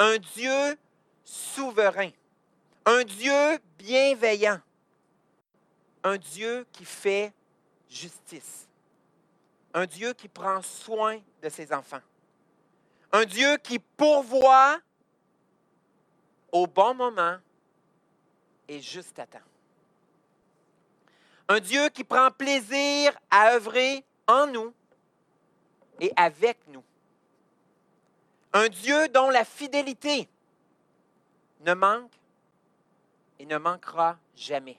un 0.00 0.18
Dieu 0.18 0.76
souverain, 1.24 2.10
un 2.84 3.04
Dieu 3.04 3.58
bienveillant, 3.78 4.60
un 6.02 6.16
Dieu 6.16 6.66
qui 6.72 6.84
fait 6.84 7.32
justice, 7.88 8.65
un 9.76 9.84
Dieu 9.84 10.14
qui 10.14 10.26
prend 10.26 10.62
soin 10.62 11.20
de 11.42 11.50
ses 11.50 11.70
enfants, 11.70 12.00
un 13.12 13.26
Dieu 13.26 13.58
qui 13.58 13.78
pourvoit 13.78 14.78
au 16.50 16.66
bon 16.66 16.94
moment 16.94 17.36
et 18.68 18.80
juste 18.80 19.18
à 19.18 19.26
temps. 19.26 19.38
Un 21.48 21.60
Dieu 21.60 21.90
qui 21.90 22.04
prend 22.04 22.30
plaisir 22.30 23.12
à 23.30 23.52
œuvrer 23.52 24.02
en 24.26 24.46
nous 24.46 24.72
et 26.00 26.10
avec 26.16 26.58
nous. 26.68 26.82
Un 28.54 28.68
Dieu 28.68 29.08
dont 29.08 29.28
la 29.28 29.44
fidélité 29.44 30.26
ne 31.60 31.74
manque 31.74 32.18
et 33.38 33.44
ne 33.44 33.58
manquera 33.58 34.18
jamais. 34.34 34.78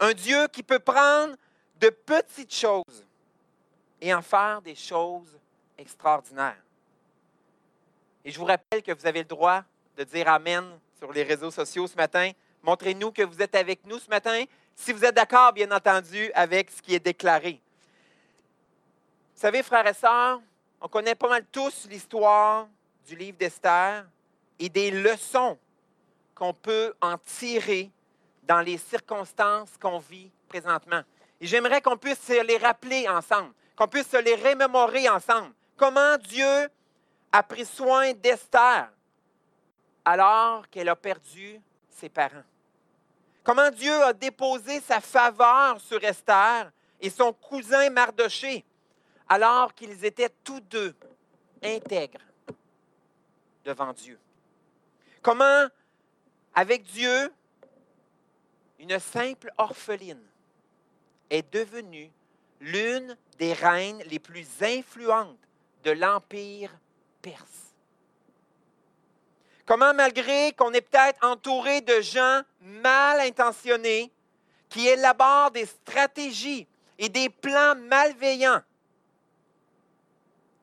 Un 0.00 0.12
Dieu 0.12 0.48
qui 0.48 0.64
peut 0.64 0.80
prendre 0.80 1.36
de 1.78 1.88
petites 1.88 2.52
choses 2.52 3.06
et 4.02 4.12
en 4.12 4.20
faire 4.20 4.60
des 4.60 4.74
choses 4.74 5.38
extraordinaires. 5.78 6.60
Et 8.24 8.32
je 8.32 8.38
vous 8.38 8.44
rappelle 8.44 8.82
que 8.82 8.92
vous 8.92 9.06
avez 9.06 9.20
le 9.20 9.24
droit 9.24 9.62
de 9.96 10.02
dire 10.02 10.28
Amen 10.28 10.64
sur 10.98 11.12
les 11.12 11.22
réseaux 11.22 11.52
sociaux 11.52 11.86
ce 11.86 11.94
matin. 11.94 12.32
Montrez-nous 12.62 13.12
que 13.12 13.22
vous 13.22 13.40
êtes 13.40 13.54
avec 13.54 13.86
nous 13.86 14.00
ce 14.00 14.10
matin, 14.10 14.44
si 14.74 14.92
vous 14.92 15.04
êtes 15.04 15.14
d'accord, 15.14 15.52
bien 15.52 15.70
entendu, 15.70 16.30
avec 16.34 16.70
ce 16.70 16.82
qui 16.82 16.94
est 16.94 17.00
déclaré. 17.00 17.60
Vous 19.34 19.40
savez, 19.40 19.62
frères 19.62 19.86
et 19.86 19.94
sœurs, 19.94 20.40
on 20.80 20.88
connaît 20.88 21.14
pas 21.14 21.28
mal 21.28 21.44
tous 21.52 21.86
l'histoire 21.88 22.68
du 23.06 23.14
livre 23.14 23.38
d'Esther 23.38 24.04
et 24.58 24.68
des 24.68 24.90
leçons 24.90 25.58
qu'on 26.34 26.54
peut 26.54 26.92
en 27.00 27.18
tirer 27.18 27.90
dans 28.42 28.60
les 28.60 28.78
circonstances 28.78 29.76
qu'on 29.80 29.98
vit 29.98 30.30
présentement. 30.48 31.02
Et 31.40 31.46
j'aimerais 31.46 31.80
qu'on 31.80 31.96
puisse 31.96 32.20
se 32.20 32.44
les 32.44 32.56
rappeler 32.56 33.08
ensemble, 33.08 33.52
qu'on 33.76 33.88
puisse 33.88 34.08
se 34.08 34.16
les 34.16 34.34
remémorer 34.34 35.08
ensemble. 35.08 35.52
Comment 35.76 36.16
Dieu 36.18 36.68
a 37.32 37.42
pris 37.42 37.64
soin 37.64 38.12
d'Esther 38.12 38.88
alors 40.04 40.68
qu'elle 40.68 40.88
a 40.88 40.96
perdu 40.96 41.60
ses 41.88 42.08
parents? 42.08 42.44
Comment 43.42 43.70
Dieu 43.70 44.02
a 44.04 44.12
déposé 44.12 44.80
sa 44.80 45.00
faveur 45.00 45.80
sur 45.80 46.02
Esther 46.04 46.70
et 47.00 47.10
son 47.10 47.32
cousin 47.32 47.90
Mardoché 47.90 48.64
alors 49.28 49.74
qu'ils 49.74 50.04
étaient 50.04 50.32
tous 50.44 50.60
deux 50.60 50.94
intègres 51.62 52.20
devant 53.64 53.92
Dieu? 53.92 54.18
Comment, 55.22 55.66
avec 56.54 56.82
Dieu, 56.82 57.32
une 58.78 58.98
simple 58.98 59.52
orpheline 59.56 60.22
est 61.30 61.52
devenue 61.52 62.10
l'une 62.62 63.16
des 63.38 63.52
reines 63.52 64.02
les 64.06 64.20
plus 64.20 64.46
influentes 64.62 65.36
de 65.82 65.90
l'Empire 65.90 66.70
perse. 67.20 67.74
Comment, 69.66 69.92
malgré 69.92 70.52
qu'on 70.52 70.72
est 70.72 70.80
peut-être 70.80 71.24
entouré 71.24 71.80
de 71.80 72.00
gens 72.00 72.42
mal 72.60 73.20
intentionnés, 73.20 74.10
qui 74.68 74.88
élaborent 74.88 75.50
des 75.50 75.66
stratégies 75.66 76.66
et 76.98 77.08
des 77.08 77.28
plans 77.28 77.74
malveillants, 77.74 78.62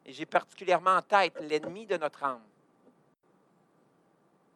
et 0.06 0.14
j'ai 0.14 0.26
particulièrement 0.26 0.96
en 0.96 1.02
tête 1.02 1.38
l'ennemi 1.42 1.86
de 1.86 1.98
notre 1.98 2.24
âme, 2.24 2.42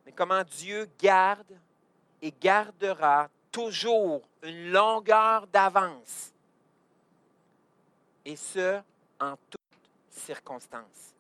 mais 0.06 0.12
comment 0.12 0.44
Dieu 0.44 0.90
garde 0.98 1.60
et 2.22 2.32
gardera 2.32 3.30
toujours 3.52 4.22
une 4.42 4.72
longueur 4.72 5.46
d'avance, 5.48 6.33
et 8.26 8.36
ce, 8.36 8.80
en 9.20 9.36
toutes 9.50 9.62
circonstances. 10.10 11.14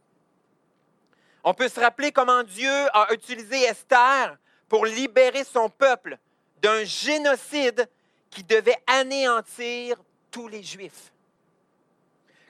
On 1.44 1.54
peut 1.54 1.68
se 1.68 1.80
rappeler 1.80 2.12
comment 2.12 2.44
Dieu 2.44 2.72
a 2.94 3.14
utilisé 3.14 3.64
Esther 3.64 4.38
pour 4.70 4.86
libérer 4.86 5.44
son 5.44 5.70
peuple 5.70 6.18
d'un 6.62 6.84
génocide 6.84 7.90
qui 8.30 8.44
devait 8.44 8.82
anéantir 8.88 9.98
tous 10.32 10.48
les 10.48 10.64
Juifs. 10.64 11.12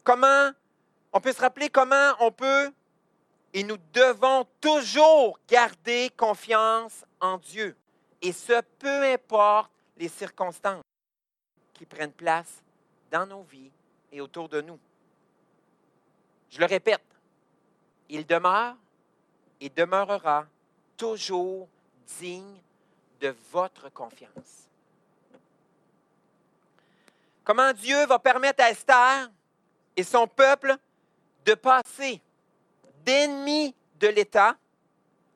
Comment 0.03 0.51
on 1.11 1.19
peut 1.19 1.33
se 1.33 1.41
rappeler 1.41 1.69
comment 1.69 2.13
on 2.19 2.31
peut 2.31 2.71
et 3.53 3.63
nous 3.63 3.77
devons 3.93 4.47
toujours 4.59 5.39
garder 5.47 6.09
confiance 6.17 7.05
en 7.19 7.37
Dieu. 7.37 7.75
Et 8.21 8.31
ce, 8.31 8.61
peu 8.79 9.03
importe 9.13 9.71
les 9.97 10.07
circonstances 10.07 10.83
qui 11.73 11.85
prennent 11.85 12.13
place 12.13 12.63
dans 13.11 13.27
nos 13.27 13.43
vies 13.43 13.71
et 14.13 14.21
autour 14.21 14.47
de 14.47 14.61
nous. 14.61 14.79
Je 16.51 16.59
le 16.59 16.65
répète, 16.65 17.03
il 18.09 18.25
demeure 18.25 18.75
et 19.59 19.69
demeurera 19.69 20.45
toujours 20.95 21.67
digne 22.19 22.61
de 23.19 23.35
votre 23.51 23.89
confiance. 23.89 24.69
Comment 27.43 27.73
Dieu 27.73 28.05
va 28.05 28.19
permettre 28.19 28.63
à 28.63 28.69
Esther 28.69 29.29
et 29.95 30.03
son 30.03 30.27
peuple 30.27 30.77
de 31.43 31.55
passer 31.55 32.21
d'ennemis 33.03 33.75
de 33.99 34.07
l'État, 34.07 34.55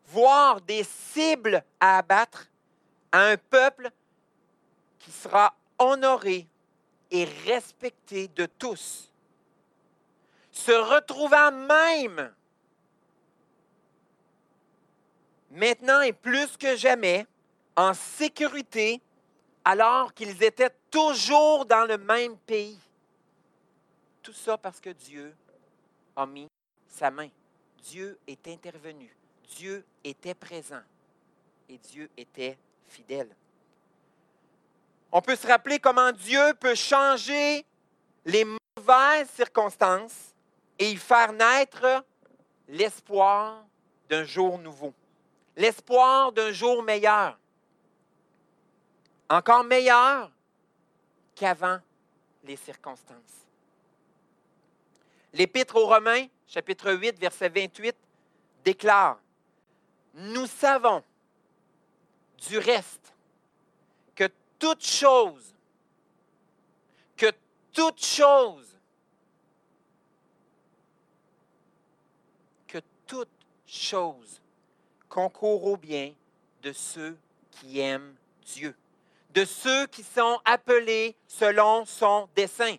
voire 0.06 0.62
des 0.62 0.84
cibles 0.84 1.64
à 1.80 1.98
abattre, 1.98 2.48
à 3.12 3.24
un 3.24 3.38
peuple 3.38 3.90
qui 5.00 5.12
sera 5.12 5.54
honoré 5.80 6.48
et 7.12 7.26
respecté 7.46 8.28
de 8.30 8.46
tous, 8.46 9.12
se 10.52 10.72
retrouvant 10.72 11.52
même 11.52 12.34
maintenant 15.52 16.02
et 16.02 16.14
plus 16.14 16.58
que 16.58 16.76
jamais 16.76 17.26
en 17.76 17.94
sécurité 17.94 19.02
alors 19.64 20.14
qu'ils 20.14 20.44
étaient 20.44 20.74
toujours 20.90 21.66
dans 21.66 21.86
le 21.86 21.98
même 21.98 22.38
pays. 22.38 22.80
Tout 24.22 24.34
ça 24.34 24.58
parce 24.58 24.80
que 24.80 24.90
Dieu 24.90 25.36
a 26.16 26.26
mis 26.26 26.48
sa 26.88 27.12
main. 27.12 27.30
Dieu 27.84 28.18
est 28.28 28.48
intervenu. 28.48 29.16
Dieu 29.56 29.86
était 30.04 30.34
présent. 30.34 30.82
Et 31.70 31.78
Dieu 31.78 32.10
était 32.18 32.58
fidèle. 32.88 33.30
On 35.12 35.22
peut 35.22 35.36
se 35.36 35.48
rappeler 35.48 35.80
comment 35.80 36.12
Dieu 36.12 36.54
peut 36.60 36.76
changer 36.76 37.66
les 38.26 38.46
mauvaises 38.46 39.30
circonstances 39.30 40.34
et 40.78 40.92
y 40.92 40.98
faire 40.98 41.32
naître 41.32 42.04
l'espoir 42.68 43.66
d'un 44.10 44.26
jour 44.26 44.60
nouveau, 44.60 44.94
l'espoir 45.56 46.32
d'un 46.32 46.52
jour 46.52 46.84
meilleur, 46.84 47.38
encore 49.30 49.64
meilleur 49.64 50.30
qu'avant 51.36 51.80
les 52.44 52.58
circonstances. 52.58 53.18
L'Épître 55.34 55.76
aux 55.76 55.88
Romains, 55.88 56.26
chapitre 56.48 56.94
8, 56.94 57.20
verset 57.20 57.50
28, 57.50 57.96
déclare, 58.64 59.20
Nous 60.14 60.48
savons 60.48 61.04
du 62.50 62.58
reste 62.58 63.14
toute 64.60 64.84
chose 64.84 65.54
toute 67.78 68.04
chose, 68.04 68.76
que 72.68 72.80
toute 73.06 73.30
chose 73.68 74.42
concourt 75.08 75.64
au 75.64 75.78
bien 75.78 76.12
de 76.64 76.74
ceux 76.74 77.16
qui 77.52 77.80
aiment 77.80 78.16
Dieu, 78.48 78.76
de 79.30 79.46
ceux 79.46 79.86
qui 79.86 80.02
sont 80.02 80.40
appelés 80.44 81.16
selon 81.28 81.86
son 81.86 82.28
dessein. 82.36 82.78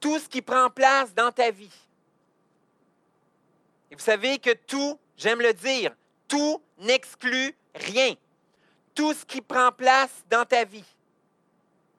Tout 0.00 0.18
ce 0.18 0.28
qui 0.28 0.42
prend 0.42 0.68
place 0.68 1.14
dans 1.14 1.32
ta 1.32 1.50
vie. 1.50 1.72
Et 3.90 3.94
vous 3.94 4.02
savez 4.02 4.38
que 4.38 4.52
tout, 4.52 5.00
j'aime 5.16 5.40
le 5.40 5.54
dire, 5.54 5.96
tout 6.28 6.60
n'exclut 6.76 7.56
rien. 7.74 8.16
Tout 8.94 9.12
ce 9.12 9.24
qui 9.24 9.40
prend 9.40 9.72
place 9.72 10.24
dans 10.30 10.44
ta 10.44 10.64
vie. 10.64 10.84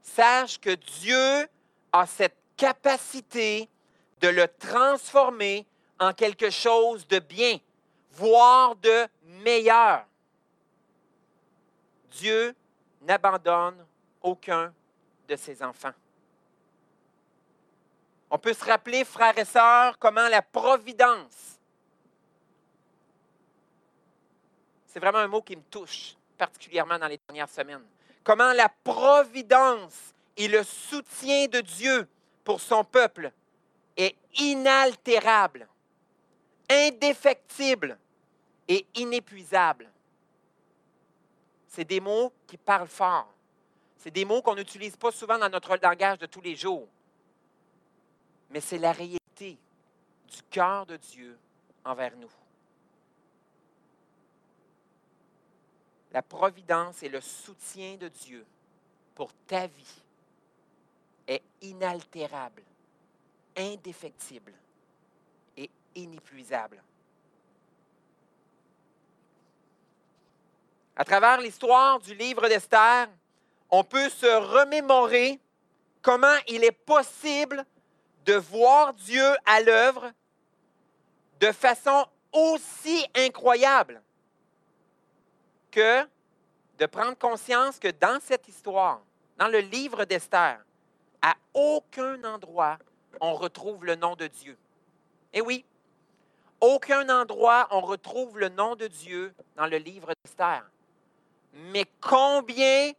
Sache 0.01 0.59
que 0.59 0.75
Dieu 1.01 1.47
a 1.91 2.05
cette 2.05 2.37
capacité 2.55 3.69
de 4.21 4.27
le 4.29 4.47
transformer 4.47 5.65
en 5.99 6.13
quelque 6.13 6.49
chose 6.49 7.07
de 7.07 7.19
bien, 7.19 7.57
voire 8.11 8.75
de 8.77 9.07
meilleur. 9.43 10.05
Dieu 12.11 12.55
n'abandonne 13.01 13.85
aucun 14.21 14.73
de 15.27 15.35
ses 15.35 15.61
enfants. 15.61 15.93
On 18.29 18.37
peut 18.37 18.53
se 18.53 18.65
rappeler, 18.65 19.03
frères 19.03 19.37
et 19.37 19.45
sœurs, 19.45 19.97
comment 19.99 20.27
la 20.27 20.41
providence, 20.41 21.59
c'est 24.87 24.99
vraiment 24.99 25.19
un 25.19 25.27
mot 25.27 25.41
qui 25.41 25.55
me 25.55 25.61
touche 25.63 26.15
particulièrement 26.37 26.99
dans 26.99 27.07
les 27.07 27.19
dernières 27.27 27.49
semaines, 27.49 27.83
comment 28.23 28.53
la 28.53 28.69
providence 28.83 30.13
et 30.37 30.47
le 30.47 30.63
soutien 30.63 31.47
de 31.47 31.61
Dieu 31.61 32.07
pour 32.43 32.61
son 32.61 32.83
peuple 32.83 33.31
est 33.97 34.15
inaltérable, 34.37 35.67
indéfectible 36.69 37.97
et 38.67 38.85
inépuisable. 38.95 39.89
C'est 41.67 41.85
des 41.85 41.99
mots 41.99 42.31
qui 42.47 42.57
parlent 42.57 42.87
fort. 42.87 43.33
C'est 43.97 44.11
des 44.11 44.25
mots 44.25 44.41
qu'on 44.41 44.55
n'utilise 44.55 44.95
pas 44.95 45.11
souvent 45.11 45.37
dans 45.37 45.49
notre 45.49 45.77
langage 45.81 46.19
de 46.19 46.25
tous 46.25 46.41
les 46.41 46.55
jours. 46.55 46.87
Mais 48.51 48.61
c'est 48.61 48.77
la 48.77 48.91
réalité 48.91 49.57
du 50.27 50.43
cœur 50.49 50.85
de 50.85 50.97
Dieu 50.97 51.37
envers 51.83 52.15
nous. 52.17 52.29
La 56.15 56.21
providence 56.21 57.03
et 57.03 57.09
le 57.09 57.19
soutien 57.19 57.97
de 57.97 58.07
Dieu 58.07 58.45
pour 59.15 59.33
ta 59.47 59.67
vie 59.67 60.01
est 61.27 61.43
inaltérable, 61.61 62.63
indéfectible 63.57 64.53
et 65.57 65.69
inépuisable. 65.93 66.81
À 70.95 71.03
travers 71.03 71.41
l'histoire 71.41 71.99
du 71.99 72.15
livre 72.15 72.47
d'Esther, 72.47 73.09
on 73.69 73.83
peut 73.83 74.07
se 74.07 74.61
remémorer 74.61 75.37
comment 76.01 76.37
il 76.47 76.63
est 76.63 76.71
possible 76.71 77.65
de 78.23 78.35
voir 78.35 78.93
Dieu 78.93 79.35
à 79.45 79.59
l'œuvre 79.59 80.13
de 81.41 81.51
façon 81.51 82.07
aussi 82.31 83.05
incroyable 83.15 84.01
de 85.75 86.85
prendre 86.85 87.17
conscience 87.17 87.79
que 87.79 87.89
dans 87.89 88.19
cette 88.21 88.47
histoire, 88.47 89.01
dans 89.37 89.47
le 89.47 89.59
livre 89.59 90.05
d'Esther, 90.05 90.59
à 91.21 91.35
aucun 91.53 92.23
endroit 92.23 92.77
on 93.21 93.33
retrouve 93.33 93.85
le 93.85 93.95
nom 93.95 94.15
de 94.15 94.27
Dieu. 94.27 94.57
Et 95.33 95.41
oui, 95.41 95.65
aucun 96.59 97.09
endroit 97.09 97.67
on 97.71 97.81
retrouve 97.81 98.39
le 98.39 98.49
nom 98.49 98.75
de 98.75 98.87
Dieu 98.87 99.33
dans 99.55 99.67
le 99.67 99.77
livre 99.77 100.11
d'Esther 100.23 100.63
mais 101.55 101.85
combien 102.01 102.91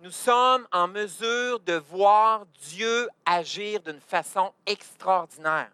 nous 0.00 0.10
sommes 0.10 0.66
en 0.72 0.88
mesure 0.88 1.60
de 1.60 1.74
voir 1.74 2.46
Dieu 2.62 3.08
agir 3.26 3.80
d'une 3.82 4.00
façon 4.00 4.52
extraordinaire. 4.66 5.70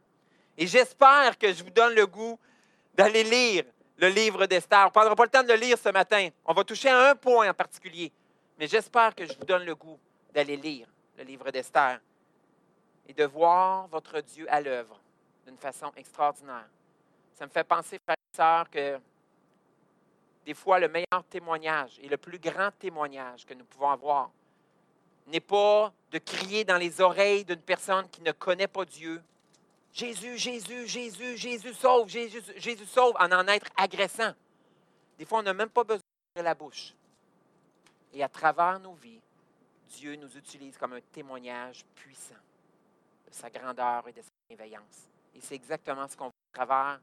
Et 0.56 0.66
j'espère 0.66 1.38
que 1.38 1.52
je 1.52 1.62
vous 1.62 1.70
donne 1.70 1.94
le 1.94 2.06
goût 2.06 2.38
d'aller 2.94 3.24
lire 3.24 3.64
le 3.96 4.08
livre 4.08 4.46
d'Esther. 4.46 4.80
On 4.82 4.86
ne 4.86 4.90
prendra 4.90 5.16
pas 5.16 5.24
le 5.24 5.30
temps 5.30 5.42
de 5.42 5.48
le 5.48 5.54
lire 5.54 5.78
ce 5.78 5.88
matin. 5.90 6.28
On 6.44 6.52
va 6.52 6.64
toucher 6.64 6.88
à 6.88 7.10
un 7.10 7.14
point 7.14 7.48
en 7.48 7.54
particulier. 7.54 8.12
Mais 8.58 8.66
j'espère 8.66 9.14
que 9.14 9.26
je 9.26 9.36
vous 9.36 9.44
donne 9.44 9.64
le 9.64 9.74
goût 9.74 9.98
d'aller 10.32 10.56
lire 10.56 10.86
le 11.18 11.24
livre 11.24 11.50
d'Esther 11.50 12.00
et 13.06 13.12
de 13.12 13.24
voir 13.24 13.86
votre 13.88 14.20
Dieu 14.20 14.46
à 14.48 14.60
l'œuvre 14.60 15.00
d'une 15.46 15.58
façon 15.58 15.92
extraordinaire. 15.96 16.68
Ça 17.34 17.46
me 17.46 17.50
fait 17.50 17.64
penser, 17.64 17.98
frères 17.98 18.16
et 18.16 18.36
sœurs, 18.36 18.70
que 18.70 18.98
des 20.44 20.54
fois, 20.54 20.78
le 20.78 20.88
meilleur 20.88 21.24
témoignage 21.30 21.98
et 22.02 22.08
le 22.08 22.16
plus 22.16 22.38
grand 22.38 22.70
témoignage 22.78 23.46
que 23.46 23.54
nous 23.54 23.64
pouvons 23.64 23.90
avoir 23.90 24.30
n'est 25.26 25.40
pas 25.40 25.92
de 26.10 26.18
crier 26.18 26.64
dans 26.64 26.76
les 26.76 27.00
oreilles 27.00 27.44
d'une 27.44 27.60
personne 27.60 28.08
qui 28.10 28.20
ne 28.20 28.32
connaît 28.32 28.68
pas 28.68 28.84
Dieu. 28.84 29.22
Jésus, 29.94 30.36
Jésus, 30.36 30.88
Jésus, 30.88 31.36
Jésus 31.36 31.72
sauve, 31.72 32.08
Jésus, 32.08 32.42
Jésus 32.56 32.84
sauve, 32.84 33.14
en 33.16 33.30
en 33.30 33.46
être 33.46 33.68
agressant. 33.76 34.34
Des 35.16 35.24
fois, 35.24 35.38
on 35.38 35.42
n'a 35.42 35.54
même 35.54 35.70
pas 35.70 35.84
besoin 35.84 36.02
de 36.36 36.42
la 36.42 36.54
bouche. 36.54 36.92
Et 38.12 38.24
à 38.24 38.28
travers 38.28 38.80
nos 38.80 38.94
vies, 38.94 39.20
Dieu 39.90 40.16
nous 40.16 40.36
utilise 40.36 40.76
comme 40.76 40.94
un 40.94 41.00
témoignage 41.12 41.84
puissant 41.94 42.34
de 43.28 43.32
sa 43.32 43.48
grandeur 43.48 44.08
et 44.08 44.12
de 44.12 44.20
sa 44.20 44.28
bienveillance. 44.48 45.08
Et 45.32 45.40
c'est 45.40 45.54
exactement 45.54 46.08
ce 46.08 46.16
qu'on 46.16 46.24
voit 46.24 46.32
à 46.52 46.66
travers 46.66 47.00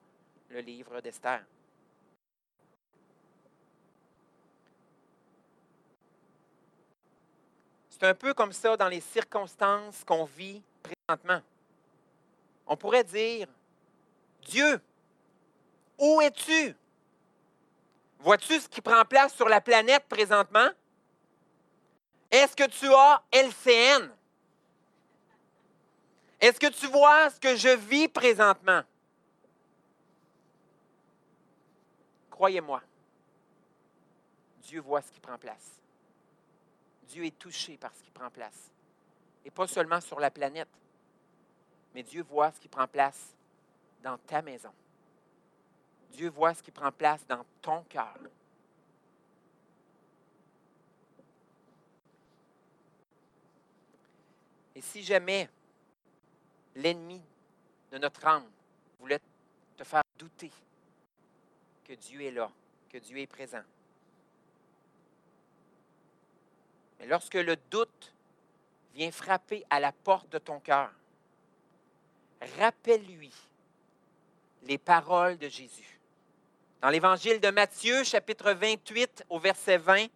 le 0.49 0.59
livre 0.59 0.99
d'Esther. 0.99 1.45
C'est 7.89 8.03
un 8.03 8.15
peu 8.15 8.33
comme 8.33 8.51
ça 8.51 8.75
dans 8.75 8.89
les 8.89 8.99
circonstances 8.99 10.03
qu'on 10.03 10.25
vit 10.25 10.61
présentement. 10.83 11.41
On 12.71 12.77
pourrait 12.77 13.03
dire, 13.03 13.49
Dieu, 14.47 14.81
où 15.97 16.21
es-tu? 16.21 16.73
Vois-tu 18.19 18.61
ce 18.61 18.69
qui 18.69 18.79
prend 18.79 19.03
place 19.03 19.35
sur 19.35 19.49
la 19.49 19.59
planète 19.59 20.07
présentement? 20.07 20.69
Est-ce 22.31 22.55
que 22.55 22.65
tu 22.69 22.87
as 22.93 23.21
LCN? 23.33 24.09
Est-ce 26.39 26.61
que 26.61 26.67
tu 26.67 26.87
vois 26.87 27.29
ce 27.31 27.41
que 27.41 27.57
je 27.57 27.75
vis 27.75 28.07
présentement? 28.07 28.83
Croyez-moi, 32.29 32.81
Dieu 34.61 34.79
voit 34.79 35.01
ce 35.01 35.11
qui 35.11 35.19
prend 35.19 35.37
place. 35.37 35.81
Dieu 37.09 37.25
est 37.25 37.37
touché 37.37 37.75
par 37.75 37.93
ce 37.93 38.01
qui 38.01 38.11
prend 38.11 38.29
place. 38.29 38.71
Et 39.43 39.51
pas 39.51 39.67
seulement 39.67 39.99
sur 39.99 40.21
la 40.21 40.31
planète, 40.31 40.69
mais 41.93 42.03
Dieu 42.03 42.23
voit 42.23 42.51
ce 42.51 42.59
qui 42.59 42.67
prend 42.67 42.87
place 42.87 43.35
dans 44.03 44.17
ta 44.17 44.41
maison. 44.41 44.71
Dieu 46.11 46.29
voit 46.29 46.53
ce 46.53 46.63
qui 46.63 46.71
prend 46.71 46.91
place 46.91 47.25
dans 47.27 47.45
ton 47.61 47.83
cœur. 47.83 48.17
Et 54.75 54.81
si 54.81 55.03
jamais 55.03 55.49
l'ennemi 56.75 57.21
de 57.91 57.97
notre 57.97 58.25
âme 58.25 58.49
voulait 58.99 59.19
te 59.77 59.83
faire 59.83 60.03
douter 60.17 60.51
que 61.83 61.93
Dieu 61.93 62.21
est 62.21 62.31
là, 62.31 62.49
que 62.89 62.97
Dieu 62.97 63.17
est 63.17 63.27
présent, 63.27 63.63
Mais 67.01 67.07
lorsque 67.07 67.33
le 67.33 67.55
doute 67.71 68.13
vient 68.93 69.11
frapper 69.11 69.65
à 69.71 69.79
la 69.79 69.91
porte 69.91 70.29
de 70.29 70.37
ton 70.37 70.59
cœur, 70.59 70.91
rappelle-lui 72.57 73.33
les 74.63 74.77
paroles 74.77 75.37
de 75.37 75.47
Jésus. 75.47 75.99
Dans 76.81 76.89
l'évangile 76.89 77.39
de 77.39 77.49
Matthieu, 77.49 78.03
chapitre 78.03 78.51
28, 78.53 79.25
au 79.29 79.39
verset 79.39 79.77
20, 79.77 80.07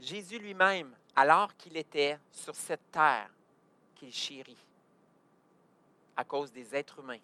Jésus 0.00 0.38
lui-même, 0.38 0.94
alors 1.14 1.56
qu'il 1.56 1.76
était 1.76 2.18
sur 2.30 2.54
cette 2.54 2.90
terre 2.90 3.30
qu'il 3.94 4.12
chérit, 4.12 4.56
à 6.16 6.24
cause 6.24 6.52
des 6.52 6.74
êtres 6.74 7.00
humains 7.00 7.20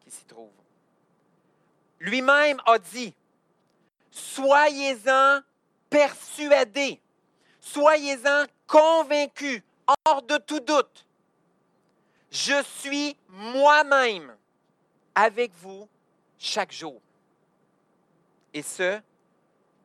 qui 0.00 0.10
s'y 0.10 0.24
trouvent, 0.24 0.50
lui-même 1.98 2.60
a 2.66 2.78
dit, 2.78 3.14
Soyez-en 4.10 5.40
persuadés, 5.90 7.00
soyez-en 7.60 8.44
convaincus, 8.66 9.62
hors 10.06 10.22
de 10.22 10.38
tout 10.38 10.60
doute. 10.60 11.06
Je 12.30 12.62
suis 12.62 13.16
moi-même 13.28 14.36
avec 15.14 15.52
vous 15.54 15.88
chaque 16.38 16.72
jour. 16.72 17.00
Et 18.52 18.62
ce, 18.62 19.00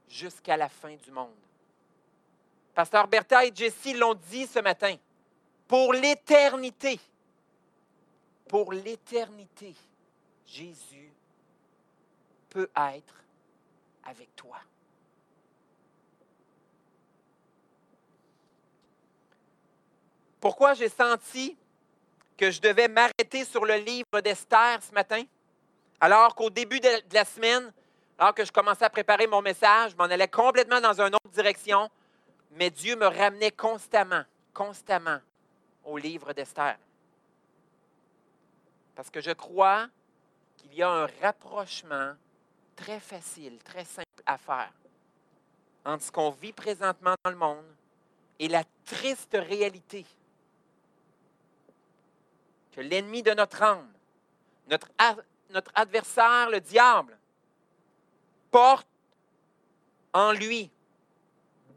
jusqu'à 0.07 0.57
la 0.57 0.69
fin 0.69 0.95
du 0.95 1.11
monde. 1.11 1.33
Pasteur 2.73 3.07
Bertha 3.07 3.45
et 3.45 3.51
Jessie 3.53 3.93
l'ont 3.93 4.15
dit 4.15 4.47
ce 4.47 4.59
matin. 4.59 4.95
Pour 5.67 5.93
l'éternité, 5.93 6.99
pour 8.47 8.73
l'éternité, 8.73 9.75
Jésus 10.45 11.11
peut 12.49 12.69
être 12.75 13.15
avec 14.03 14.35
toi. 14.35 14.57
Pourquoi 20.39 20.73
j'ai 20.73 20.89
senti 20.89 21.57
que 22.43 22.51
je 22.51 22.59
devais 22.59 22.89
m'arrêter 22.89 23.45
sur 23.45 23.63
le 23.63 23.75
livre 23.75 24.19
d'Esther 24.21 24.83
ce 24.83 24.93
matin, 24.93 25.23
alors 26.01 26.35
qu'au 26.35 26.49
début 26.49 26.81
de 26.81 26.89
la 27.13 27.23
semaine, 27.23 27.71
alors 28.19 28.35
que 28.35 28.43
je 28.43 28.51
commençais 28.51 28.83
à 28.83 28.89
préparer 28.89 29.27
mon 29.27 29.41
message, 29.41 29.91
je 29.91 29.95
m'en 29.95 30.03
allais 30.03 30.27
complètement 30.27 30.81
dans 30.81 30.99
une 30.99 31.15
autre 31.15 31.29
direction, 31.31 31.89
mais 32.51 32.69
Dieu 32.69 32.97
me 32.97 33.05
ramenait 33.05 33.51
constamment, 33.51 34.23
constamment 34.53 35.19
au 35.85 35.97
livre 35.97 36.33
d'Esther. 36.33 36.77
Parce 38.93 39.09
que 39.09 39.21
je 39.21 39.31
crois 39.31 39.87
qu'il 40.57 40.73
y 40.73 40.83
a 40.83 40.89
un 40.89 41.07
rapprochement 41.21 42.11
très 42.75 42.99
facile, 42.99 43.57
très 43.63 43.85
simple 43.85 44.21
à 44.25 44.37
faire 44.37 44.73
entre 45.85 46.03
ce 46.03 46.11
qu'on 46.11 46.31
vit 46.31 46.51
présentement 46.51 47.15
dans 47.23 47.31
le 47.31 47.37
monde 47.37 47.73
et 48.37 48.49
la 48.49 48.65
triste 48.83 49.37
réalité 49.39 50.05
que 52.73 52.81
l'ennemi 52.81 53.21
de 53.21 53.31
notre 53.31 53.61
âme, 53.61 53.91
notre, 54.69 55.71
adversaire, 55.75 56.49
le 56.49 56.59
diable, 56.59 57.17
porte 58.51 58.87
en 60.13 60.31
lui 60.31 60.71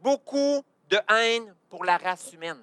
beaucoup 0.01 0.63
de 0.89 0.99
haine 1.09 1.55
pour 1.69 1.85
la 1.85 1.97
race 1.97 2.33
humaine. 2.33 2.61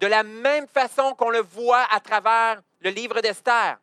De 0.00 0.06
la 0.06 0.22
même 0.22 0.66
façon 0.66 1.14
qu'on 1.14 1.30
le 1.30 1.40
voit 1.40 1.86
à 1.90 2.00
travers 2.00 2.62
le 2.80 2.90
livre 2.90 3.20
d'Esther, 3.20 3.78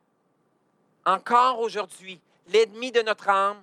encore 1.04 1.60
aujourd'hui, 1.60 2.20
l'ennemi 2.48 2.92
de 2.92 3.02
notre 3.02 3.28
âme 3.28 3.62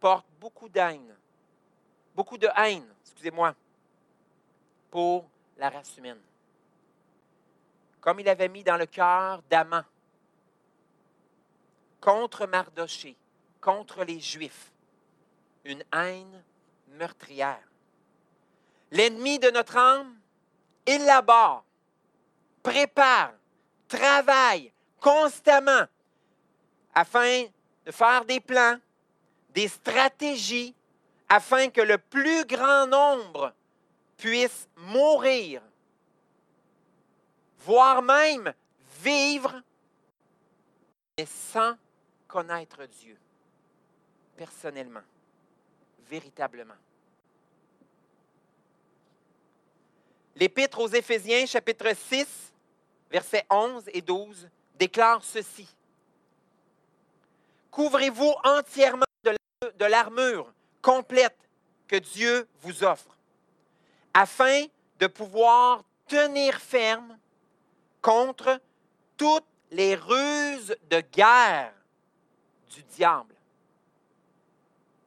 porte 0.00 0.26
beaucoup 0.40 0.68
d'haine, 0.68 1.14
beaucoup 2.14 2.38
de 2.38 2.48
haine, 2.56 2.86
excusez-moi, 3.02 3.54
pour 4.90 5.28
la 5.58 5.70
race 5.70 5.96
humaine. 5.96 6.20
Comme 8.02 8.20
il 8.20 8.28
avait 8.28 8.48
mis 8.48 8.64
dans 8.64 8.76
le 8.76 8.86
cœur 8.86 9.42
d'Aman 9.48 9.84
contre 12.00 12.46
Mardoché, 12.46 13.16
contre 13.60 14.02
les 14.02 14.18
Juifs, 14.18 14.72
une 15.64 15.84
haine 15.94 16.42
meurtrière. 16.88 17.62
L'ennemi 18.90 19.38
de 19.38 19.50
notre 19.50 19.76
âme 19.76 20.18
élabore, 20.84 21.64
prépare, 22.62 23.32
travaille 23.86 24.72
constamment 25.00 25.86
afin 26.94 27.44
de 27.86 27.92
faire 27.92 28.24
des 28.24 28.40
plans, 28.40 28.78
des 29.50 29.68
stratégies, 29.68 30.74
afin 31.28 31.68
que 31.68 31.80
le 31.80 31.98
plus 31.98 32.44
grand 32.46 32.88
nombre 32.88 33.54
puisse 34.16 34.68
mourir, 34.76 35.62
voire 37.64 38.02
même 38.02 38.52
vivre, 39.00 39.62
mais 41.18 41.26
sans 41.26 41.74
connaître 42.26 42.84
Dieu, 42.86 43.16
personnellement, 44.36 45.02
véritablement. 46.08 46.74
L'Épître 50.34 50.78
aux 50.78 50.88
Éphésiens, 50.88 51.46
chapitre 51.46 51.94
6, 51.94 52.52
versets 53.10 53.46
11 53.50 53.84
et 53.92 54.00
12, 54.00 54.48
déclare 54.74 55.22
ceci. 55.22 55.68
Couvrez-vous 57.70 58.34
entièrement 58.44 59.04
de 59.24 59.84
l'armure 59.84 60.52
complète 60.80 61.38
que 61.86 61.96
Dieu 61.96 62.48
vous 62.60 62.82
offre, 62.82 63.16
afin 64.14 64.64
de 64.98 65.06
pouvoir 65.06 65.84
tenir 66.08 66.58
ferme 66.58 67.18
contre 68.02 68.60
toutes 69.16 69.46
les 69.70 69.94
ruses 69.94 70.76
de 70.90 71.00
guerre 71.00 71.72
du 72.68 72.82
diable. 72.82 73.34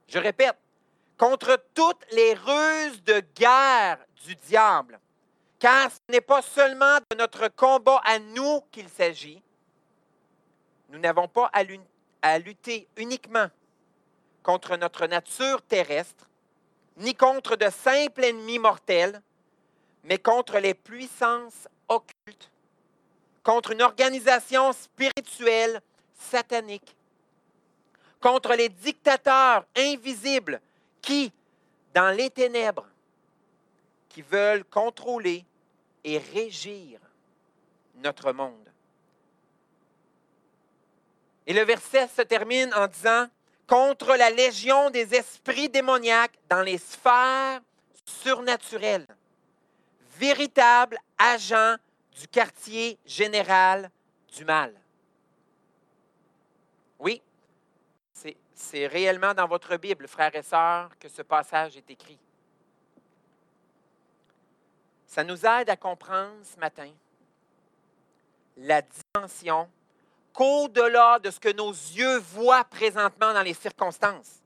Je 0.08 0.18
répète, 0.18 0.58
contre 1.18 1.64
toutes 1.74 2.04
les 2.12 2.34
ruses 2.34 3.04
de 3.04 3.22
guerre 3.36 4.00
du 4.26 4.36
diable. 4.36 5.00
Car 5.60 5.92
ce 5.92 6.00
n'est 6.10 6.22
pas 6.22 6.42
seulement 6.42 6.98
de 7.10 7.16
notre 7.18 7.48
combat 7.48 8.02
à 8.04 8.20
nous 8.20 8.62
qu'il 8.72 8.90
s'agit. 8.90 9.42
Nous 10.90 11.00
n'avons 11.00 11.28
pas 11.28 11.50
à 12.22 12.40
lutter 12.40 12.88
uniquement 12.98 13.48
contre 14.44 14.78
notre 14.78 15.08
nature 15.08 15.62
terrestre, 15.62 16.30
ni 16.98 17.16
contre 17.16 17.56
de 17.56 17.70
simples 17.70 18.24
ennemis 18.24 18.60
mortels, 18.60 19.22
mais 20.04 20.20
contre 20.20 20.60
les 20.60 20.74
puissances 20.74 21.68
occultes, 21.88 22.52
contre 23.46 23.72
une 23.72 23.84
organisation 23.84 24.74
spirituelle 24.74 25.80
satanique, 26.20 26.96
contre 28.20 28.56
les 28.56 28.70
dictateurs 28.70 29.66
invisibles 29.78 30.60
qui, 31.00 31.32
dans 31.94 32.10
les 32.10 32.32
ténèbres, 32.32 32.88
qui 34.10 34.24
veulent 34.24 34.66
contrôler 34.66 35.46
et 36.04 36.18
régir 36.18 37.00
notre 37.98 38.32
monde. 38.32 38.68
Et 41.46 41.54
le 41.54 41.62
verset 41.62 42.08
se 42.08 42.24
termine 42.24 42.74
en 42.74 42.88
disant, 42.88 43.28
contre 43.68 44.16
la 44.16 44.32
légion 44.32 44.90
des 44.90 45.14
esprits 45.14 45.70
démoniaques 45.70 46.38
dans 46.50 46.64
les 46.64 46.80
sphères 46.80 47.62
surnaturelles, 48.06 49.08
véritable 50.18 50.98
agent 51.20 51.76
du 52.16 52.28
quartier 52.28 52.98
général 53.06 53.90
du 54.34 54.46
mal. 54.46 54.74
Oui, 57.00 57.22
c'est 58.54 58.88
réellement 58.88 59.34
dans 59.34 59.48
votre 59.48 59.76
Bible, 59.78 60.08
frères 60.08 60.36
et 60.36 60.42
sœurs, 60.42 60.98
que 60.98 61.10
ce 61.10 61.22
passage 61.22 61.76
est 61.78 61.90
écrit. 61.90 62.18
Ça 65.06 65.24
nous 65.24 65.46
aide 65.46 65.70
à 65.70 65.76
comprendre 65.76 66.36
ce 66.44 66.60
matin 66.60 66.90
la 68.58 68.82
dimension 68.82 69.70
qu'au-delà 70.34 71.20
de 71.20 71.30
ce 71.32 71.40
que 71.40 71.52
nos 71.52 71.72
yeux 71.72 72.18
voient 72.18 72.64
présentement 72.66 73.34
dans 73.34 73.42
les 73.42 73.54
circonstances, 73.54 74.42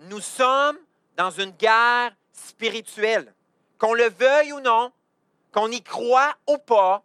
nous 0.00 0.20
sommes 0.20 0.78
dans 1.16 1.30
une 1.30 1.50
guerre 1.50 2.14
spirituelle. 2.32 3.32
Qu'on 3.78 3.94
le 3.94 4.08
veuille 4.08 4.52
ou 4.52 4.60
non, 4.60 4.92
qu'on 5.54 5.70
y 5.70 5.80
croit 5.80 6.36
ou 6.48 6.58
pas, 6.58 7.04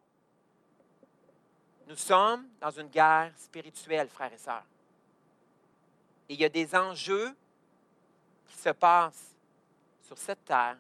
nous 1.88 1.96
sommes 1.96 2.48
dans 2.60 2.72
une 2.72 2.88
guerre 2.88 3.32
spirituelle, 3.38 4.10
frères 4.10 4.34
et 4.34 4.38
sœurs. 4.38 4.66
Et 6.28 6.34
il 6.34 6.40
y 6.40 6.46
a 6.46 6.50
des 6.50 6.76
enjeux 6.76 7.36
qui 8.48 8.58
se 8.58 8.70
passent 8.70 9.36
sur 10.02 10.18
cette 10.18 10.44
terre, 10.46 10.78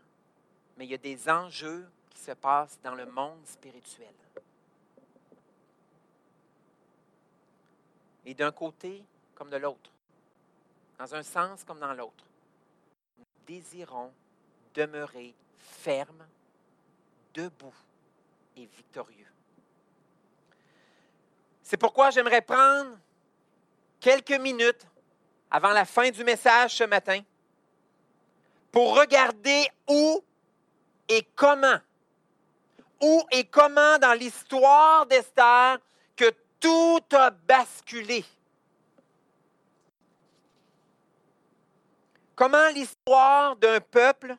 mais 0.77 0.85
il 0.85 0.91
y 0.91 0.95
a 0.95 0.97
des 0.97 1.29
enjeux 1.29 1.87
qui 2.09 2.19
se 2.19 2.31
passent 2.31 2.79
dans 2.83 2.95
le 2.95 3.05
monde 3.05 3.45
spirituel. 3.45 4.13
et 8.29 8.35
d'un 8.35 8.51
côté 8.51 9.03
comme 9.33 9.49
de 9.49 9.57
l'autre, 9.57 9.89
dans 10.99 11.15
un 11.15 11.23
sens 11.23 11.63
comme 11.63 11.79
dans 11.79 11.93
l'autre. 11.93 12.25
Nous 13.17 13.25
désirons 13.47 14.13
demeurer 14.75 15.33
fermes, 15.57 16.27
debout 17.33 17.73
et 18.55 18.65
victorieux. 18.65 19.27
C'est 21.63 21.77
pourquoi 21.77 22.09
j'aimerais 22.09 22.41
prendre 22.41 22.97
quelques 23.99 24.39
minutes 24.39 24.85
avant 25.51 25.69
la 25.69 25.85
fin 25.85 26.09
du 26.09 26.23
message 26.23 26.75
ce 26.75 26.83
matin 26.83 27.21
pour 28.71 28.97
regarder 28.97 29.67
où 29.87 30.23
et 31.07 31.27
comment, 31.35 31.79
où 33.01 33.23
et 33.31 33.43
comment 33.45 33.97
dans 33.97 34.13
l'histoire 34.13 35.05
d'Esther 35.05 35.79
que 36.15 36.31
tout 36.59 37.03
a 37.11 37.31
basculé. 37.31 38.23
Comment 42.35 42.69
l'histoire 42.69 43.55
d'un 43.55 43.81
peuple 43.81 44.35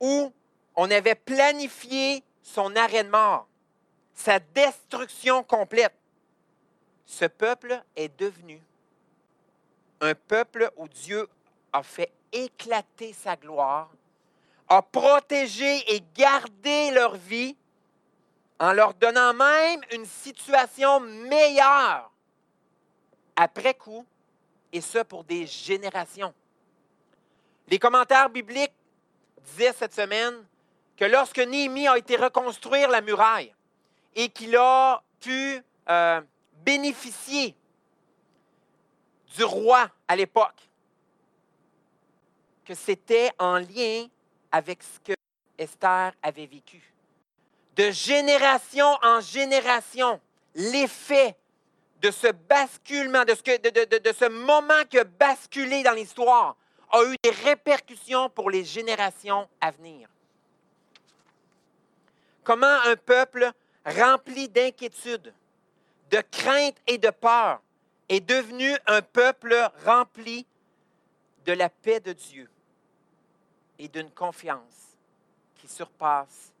où 0.00 0.32
on 0.76 0.90
avait 0.90 1.14
planifié 1.14 2.22
son 2.42 2.74
arrêt 2.76 3.04
de 3.04 3.10
mort, 3.10 3.46
sa 4.14 4.38
destruction 4.38 5.42
complète, 5.42 5.94
ce 7.06 7.26
peuple 7.26 7.82
est 7.96 8.16
devenu 8.18 8.60
un 10.00 10.14
peuple 10.14 10.70
où 10.76 10.88
Dieu 10.88 11.28
a 11.72 11.82
fait 11.82 12.12
éclater 12.32 13.12
sa 13.12 13.36
gloire, 13.36 13.90
a 14.68 14.82
protégé 14.82 15.94
et 15.94 16.02
gardé 16.14 16.90
leur 16.90 17.16
vie 17.16 17.56
en 18.58 18.72
leur 18.72 18.94
donnant 18.94 19.34
même 19.34 19.80
une 19.92 20.06
situation 20.06 21.00
meilleure 21.00 22.10
après 23.36 23.74
coup, 23.74 24.06
et 24.72 24.80
ce 24.80 24.98
pour 24.98 25.24
des 25.24 25.46
générations. 25.46 26.32
Les 27.68 27.78
commentaires 27.78 28.30
bibliques 28.30 28.74
disaient 29.44 29.72
cette 29.72 29.94
semaine 29.94 30.34
que 30.96 31.04
lorsque 31.04 31.38
Néhémie 31.38 31.88
a 31.88 31.98
été 31.98 32.16
reconstruire 32.16 32.88
la 32.88 33.00
muraille 33.00 33.54
et 34.14 34.28
qu'il 34.28 34.56
a 34.56 35.02
pu 35.20 35.60
euh, 35.88 36.20
bénéficier 36.64 37.56
du 39.36 39.44
roi 39.44 39.90
à 40.06 40.16
l'époque, 40.16 40.68
que 42.64 42.74
c'était 42.74 43.30
en 43.38 43.58
lien 43.58 44.06
avec 44.52 44.82
ce 44.82 45.00
que 45.00 45.12
Esther 45.58 46.12
avait 46.22 46.46
vécu. 46.46 46.80
De 47.76 47.90
génération 47.90 48.86
en 49.02 49.20
génération, 49.20 50.20
l'effet 50.54 51.36
de 52.00 52.10
ce 52.10 52.28
basculement, 52.28 53.24
de 53.24 53.34
ce, 53.34 53.42
de, 53.42 53.98
de 53.98 54.12
ce 54.12 54.28
moment 54.28 54.84
qui 54.88 54.98
a 54.98 55.04
basculé 55.04 55.82
dans 55.82 55.92
l'histoire, 55.92 56.56
a 56.90 57.02
eu 57.04 57.16
des 57.22 57.30
répercussions 57.30 58.30
pour 58.30 58.50
les 58.50 58.64
générations 58.64 59.48
à 59.60 59.72
venir. 59.72 60.08
Comment 62.44 62.80
un 62.82 62.96
peuple 62.96 63.50
rempli 63.86 64.48
d'inquiétude, 64.50 65.34
de 66.10 66.20
crainte 66.30 66.76
et 66.86 66.98
de 66.98 67.08
peur 67.08 67.60
est 68.08 68.20
devenu 68.20 68.70
un 68.86 69.00
peuple 69.00 69.56
rempli 69.84 70.46
de 71.46 71.52
la 71.52 71.70
paix 71.70 72.00
de 72.00 72.12
Dieu 72.12 72.50
et 73.78 73.88
d'une 73.88 74.10
confiance 74.10 74.96
qui 75.56 75.68
surpasse 75.68 76.52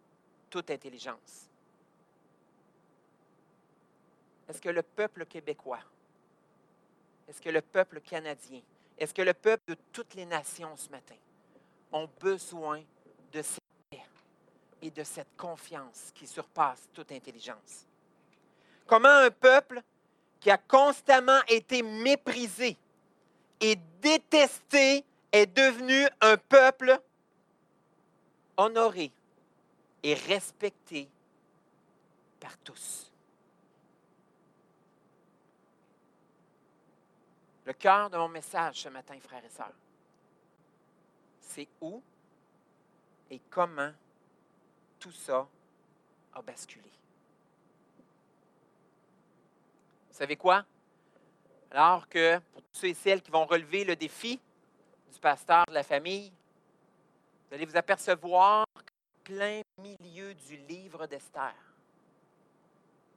toute 0.48 0.70
intelligence? 0.70 1.50
Est-ce 4.48 4.60
que 4.60 4.70
le 4.70 4.82
peuple 4.82 5.26
québécois, 5.26 5.80
est-ce 7.28 7.40
que 7.40 7.50
le 7.50 7.60
peuple 7.60 8.00
canadien, 8.00 8.60
est-ce 8.98 9.12
que 9.12 9.22
le 9.22 9.34
peuple 9.34 9.64
de 9.68 9.76
toutes 9.92 10.14
les 10.14 10.26
nations 10.26 10.76
ce 10.76 10.88
matin 10.88 11.16
ont 11.92 12.08
besoin 12.20 12.82
de 13.32 13.42
paix 13.42 13.63
et 14.84 14.90
de 14.90 15.02
cette 15.02 15.34
confiance 15.36 16.12
qui 16.14 16.26
surpasse 16.26 16.88
toute 16.92 17.10
intelligence? 17.10 17.86
Comment 18.86 19.08
un 19.08 19.30
peuple 19.30 19.82
qui 20.38 20.50
a 20.50 20.58
constamment 20.58 21.40
été 21.48 21.82
méprisé 21.82 22.76
et 23.60 23.76
détesté 24.02 25.02
est 25.32 25.46
devenu 25.46 26.06
un 26.20 26.36
peuple 26.36 27.00
honoré 28.58 29.10
et 30.02 30.12
respecté 30.12 31.08
par 32.38 32.58
tous? 32.58 33.10
Le 37.64 37.72
cœur 37.72 38.10
de 38.10 38.18
mon 38.18 38.28
message 38.28 38.82
ce 38.82 38.90
matin, 38.90 39.18
frères 39.18 39.42
et 39.42 39.48
sœurs, 39.48 39.72
c'est 41.40 41.68
où 41.80 42.02
et 43.30 43.40
comment 43.48 43.92
tout 45.04 45.12
ça 45.12 45.46
a 46.32 46.40
basculé. 46.40 46.90
Vous 50.08 50.16
savez 50.16 50.34
quoi? 50.34 50.64
Alors 51.70 52.08
que 52.08 52.38
pour 52.38 52.62
tous 52.62 52.80
ceux 52.80 52.86
et 52.88 52.94
celles 52.94 53.20
qui 53.20 53.30
vont 53.30 53.44
relever 53.44 53.84
le 53.84 53.96
défi 53.96 54.40
du 55.12 55.18
pasteur 55.18 55.66
de 55.68 55.74
la 55.74 55.82
famille, 55.82 56.32
vous 57.46 57.54
allez 57.54 57.66
vous 57.66 57.76
apercevoir 57.76 58.64
qu'en 58.74 59.24
plein 59.24 59.60
milieu 59.76 60.32
du 60.32 60.56
livre 60.56 61.06
d'Esther, 61.06 61.54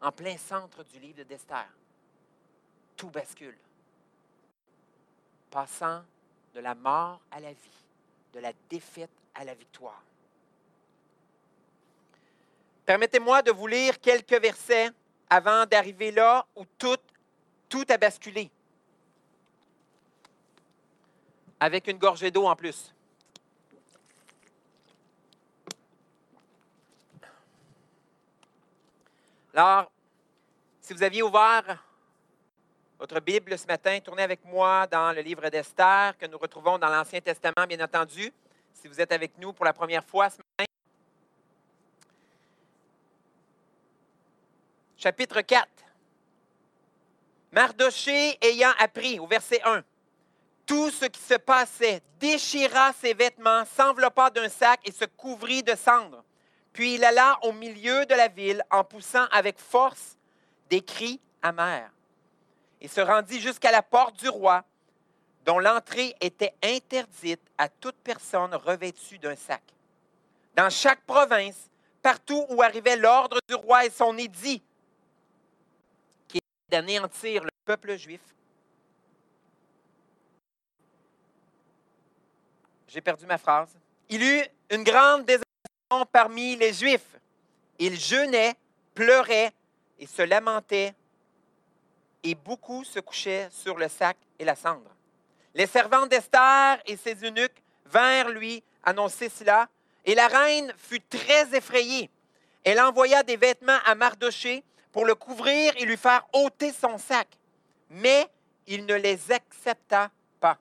en 0.01 0.11
plein 0.11 0.35
centre 0.35 0.83
du 0.83 0.99
livre 0.99 1.23
d'Esther, 1.23 1.69
tout 2.97 3.09
bascule 3.09 3.57
passant 5.49 6.03
de 6.53 6.59
la 6.59 6.75
mort 6.75 7.21
à 7.31 7.39
la 7.39 7.53
vie, 7.53 7.85
de 8.33 8.41
la 8.41 8.51
défaite 8.69 9.09
à 9.33 9.45
la 9.45 9.53
victoire. 9.53 10.03
Permettez-moi 12.87 13.41
de 13.41 13.51
vous 13.51 13.67
lire 13.67 13.99
quelques 13.99 14.41
versets 14.41 14.89
avant 15.29 15.65
d'arriver 15.65 16.09
là 16.09 16.47
où 16.55 16.63
tout, 16.77 16.95
a 17.89 17.97
basculé. 17.97 18.49
Avec 21.59 21.87
une 21.87 21.97
gorgée 21.97 22.31
d'eau 22.31 22.45
en 22.45 22.55
plus. 22.55 22.93
Alors, 29.53 29.91
si 30.79 30.93
vous 30.93 31.03
aviez 31.03 31.23
ouvert 31.23 31.83
votre 32.97 33.19
Bible 33.19 33.57
ce 33.57 33.67
matin, 33.67 33.99
tournez 33.99 34.23
avec 34.23 34.45
moi 34.45 34.87
dans 34.87 35.11
le 35.11 35.19
livre 35.19 35.49
d'Esther 35.49 36.17
que 36.17 36.25
nous 36.25 36.37
retrouvons 36.37 36.77
dans 36.77 36.87
l'Ancien 36.87 37.19
Testament, 37.19 37.67
bien 37.67 37.83
entendu, 37.83 38.31
si 38.71 38.87
vous 38.87 39.01
êtes 39.01 39.11
avec 39.11 39.37
nous 39.39 39.51
pour 39.51 39.65
la 39.65 39.73
première 39.73 40.05
fois 40.05 40.29
ce 40.29 40.37
matin. 40.37 40.67
Chapitre 44.97 45.41
4. 45.41 45.67
Mardoché 47.51 48.35
ayant 48.41 48.73
appris, 48.79 49.19
au 49.19 49.27
verset 49.27 49.61
1, 49.63 49.83
tout 50.65 50.89
ce 50.89 51.05
qui 51.05 51.21
se 51.21 51.35
passait, 51.35 52.01
déchira 52.19 52.91
ses 52.93 53.13
vêtements, 53.13 53.63
s'enveloppa 53.65 54.31
d'un 54.31 54.49
sac 54.49 54.79
et 54.85 54.91
se 54.91 55.05
couvrit 55.05 55.61
de 55.61 55.75
cendres. 55.75 56.23
Puis 56.73 56.95
il 56.95 57.03
alla 57.03 57.37
au 57.43 57.51
milieu 57.51 58.07
de 58.07 58.15
la 58.15 58.27
ville 58.27 58.63
en 58.71 58.83
poussant 58.83 59.25
avec 59.31 59.59
force 59.59 60.17
des 60.67 60.81
cris 60.81 61.21
amers 61.43 61.91
et 62.81 62.87
se 62.87 63.01
rendit 63.01 63.39
jusqu'à 63.39 63.71
la 63.71 63.83
porte 63.83 64.17
du 64.19 64.29
roi, 64.29 64.63
dont 65.45 65.59
l'entrée 65.59 66.15
était 66.21 66.55
interdite 66.63 67.41
à 67.59 67.69
toute 67.69 67.97
personne 68.03 68.55
revêtue 68.55 69.19
d'un 69.19 69.35
sac. 69.35 69.63
Dans 70.55 70.71
chaque 70.71 71.01
province, 71.05 71.69
partout 72.01 72.47
où 72.49 72.63
arrivait 72.63 72.97
l'ordre 72.97 73.37
du 73.47 73.53
roi 73.53 73.85
et 73.85 73.91
son 73.91 74.17
édit, 74.17 74.63
d'anéantir 76.69 77.43
le 77.43 77.49
peuple 77.65 77.97
juif, 77.97 78.21
j'ai 82.87 83.01
perdu 83.01 83.25
ma 83.25 83.37
phrase, 83.37 83.69
il 84.09 84.23
eut 84.23 84.43
une 84.69 84.83
grande 84.83 85.25
désolation 85.25 86.05
parmi 86.11 86.55
les 86.55 86.73
Juifs. 86.73 87.15
Ils 87.79 87.99
jeûnaient, 87.99 88.55
pleuraient 88.93 89.51
et 89.99 90.07
se 90.07 90.21
lamentaient 90.21 90.93
et 92.23 92.35
beaucoup 92.35 92.83
se 92.83 92.99
couchaient 92.99 93.49
sur 93.51 93.77
le 93.77 93.87
sac 93.87 94.17
et 94.39 94.45
la 94.45 94.55
cendre. 94.55 94.89
Les 95.53 95.67
servantes 95.67 96.09
d'Esther 96.09 96.81
et 96.85 96.97
ses 96.97 97.23
eunuques 97.23 97.63
vinrent 97.85 98.29
lui 98.29 98.63
annoncer 98.83 99.29
cela, 99.29 99.69
et 100.05 100.15
la 100.15 100.27
reine 100.27 100.73
fut 100.77 101.01
très 101.01 101.55
effrayée. 101.55 102.09
Elle 102.63 102.79
envoya 102.79 103.23
des 103.23 103.37
vêtements 103.37 103.79
à 103.85 103.95
Mardoché 103.95 104.63
pour 104.97 105.05
le 105.05 105.13
couvrir 105.13 105.73
et 105.77 105.85
lui 105.85 105.95
faire 105.95 106.25
ôter 106.33 106.73
son 106.73 106.97
sac, 106.97 107.27
mais 107.91 108.27
il 108.65 108.87
ne 108.87 108.95
les 108.95 109.31
accepta 109.31 110.09
pas. 110.39 110.57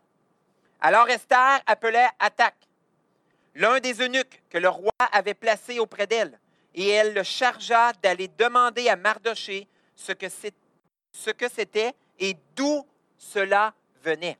Alors 0.78 1.08
Esther 1.08 1.62
appelait 1.64 2.10
Attaque, 2.18 2.68
l'un 3.54 3.80
des 3.80 4.02
eunuques 4.02 4.42
que 4.50 4.58
le 4.58 4.68
roi 4.68 4.92
avait 5.10 5.32
placé 5.32 5.78
auprès 5.78 6.06
d'elle, 6.06 6.38
et 6.74 6.86
elle 6.86 7.14
le 7.14 7.22
chargea 7.22 7.94
d'aller 8.02 8.28
demander 8.28 8.90
à 8.90 8.96
Mardoché 8.96 9.66
ce 9.94 10.12
que 10.12 10.28
c'était 10.28 11.94
et 12.18 12.36
d'où 12.54 12.86
cela 13.16 13.72
venait. 14.02 14.36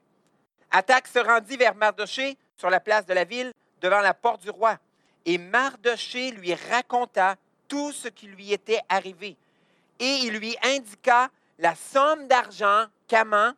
Attaque 0.73 1.07
se 1.07 1.21
rendit 1.21 1.57
vers 1.57 1.75
Mardoché 1.75 2.37
sur 2.59 2.69
la 2.69 2.81
place 2.81 3.07
de 3.07 3.15
la 3.15 3.25
ville, 3.25 3.51
devant 3.81 4.01
la 4.01 4.13
porte 4.13 4.43
du 4.43 4.51
roi. 4.51 4.77
Et 5.25 5.39
Mardoché 5.39 6.33
lui 6.33 6.53
raconta 6.53 7.37
tout 7.67 7.93
ce 7.93 8.09
qui 8.09 8.27
lui 8.27 8.53
était 8.53 8.83
arrivé. 8.91 9.39
Et 9.99 10.19
il 10.25 10.39
lui 10.39 10.57
indiqua 10.63 11.29
la 11.59 11.75
somme 11.75 12.27
d'argent 12.27 12.87
qu'Aman 13.09 13.55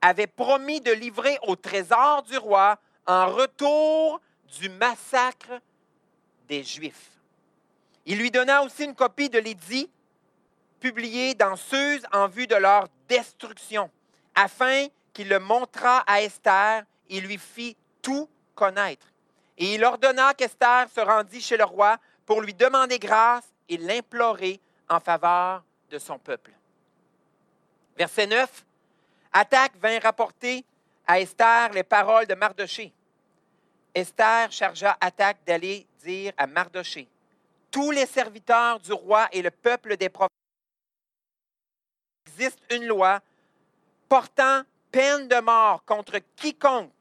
avait 0.00 0.26
promis 0.26 0.80
de 0.80 0.92
livrer 0.92 1.38
au 1.42 1.56
trésor 1.56 2.22
du 2.24 2.36
roi 2.36 2.78
en 3.06 3.26
retour 3.26 4.20
du 4.58 4.68
massacre 4.68 5.60
des 6.48 6.62
Juifs. 6.62 7.10
Il 8.06 8.18
lui 8.18 8.30
donna 8.30 8.62
aussi 8.62 8.84
une 8.84 8.94
copie 8.94 9.28
de 9.28 9.38
l'édit 9.38 9.90
publié 10.80 11.34
dans 11.34 11.56
Suse 11.56 12.02
en 12.12 12.28
vue 12.28 12.46
de 12.46 12.54
leur 12.54 12.88
destruction, 13.08 13.90
afin 14.34 14.86
qu'il 15.12 15.28
le 15.28 15.40
montrât 15.40 16.04
à 16.06 16.22
Esther 16.22 16.84
et 17.08 17.20
lui 17.20 17.38
fit 17.38 17.76
tout 18.00 18.28
connaître. 18.54 19.06
Et 19.56 19.74
il 19.74 19.84
ordonna 19.84 20.34
qu'Esther 20.34 20.86
se 20.94 21.00
rendît 21.00 21.40
chez 21.40 21.56
le 21.56 21.64
roi 21.64 21.96
pour 22.24 22.40
lui 22.40 22.54
demander 22.54 22.98
grâce 22.98 23.44
et 23.68 23.76
l'implorer 23.76 24.60
en 24.88 25.00
faveur 25.00 25.64
de 25.90 25.98
son 25.98 26.18
peuple. 26.18 26.52
Verset 27.96 28.26
9. 28.26 28.64
Attaque 29.32 29.76
vint 29.76 29.98
rapporter 29.98 30.64
à 31.06 31.20
Esther 31.20 31.72
les 31.72 31.82
paroles 31.82 32.26
de 32.26 32.34
Mardoché. 32.34 32.92
Esther 33.94 34.52
chargea 34.52 34.96
Attaque 35.00 35.38
d'aller 35.46 35.86
dire 36.04 36.32
à 36.36 36.46
Mardoché 36.46 37.08
Tous 37.70 37.90
les 37.90 38.06
serviteurs 38.06 38.78
du 38.80 38.92
roi 38.92 39.28
et 39.32 39.42
le 39.42 39.50
peuple 39.50 39.96
des 39.96 40.08
prophètes 40.08 40.28
existe 42.26 42.60
une 42.70 42.86
loi 42.86 43.20
portant 44.08 44.62
peine 44.90 45.28
de 45.28 45.40
mort 45.40 45.84
contre 45.84 46.18
quiconque, 46.36 46.92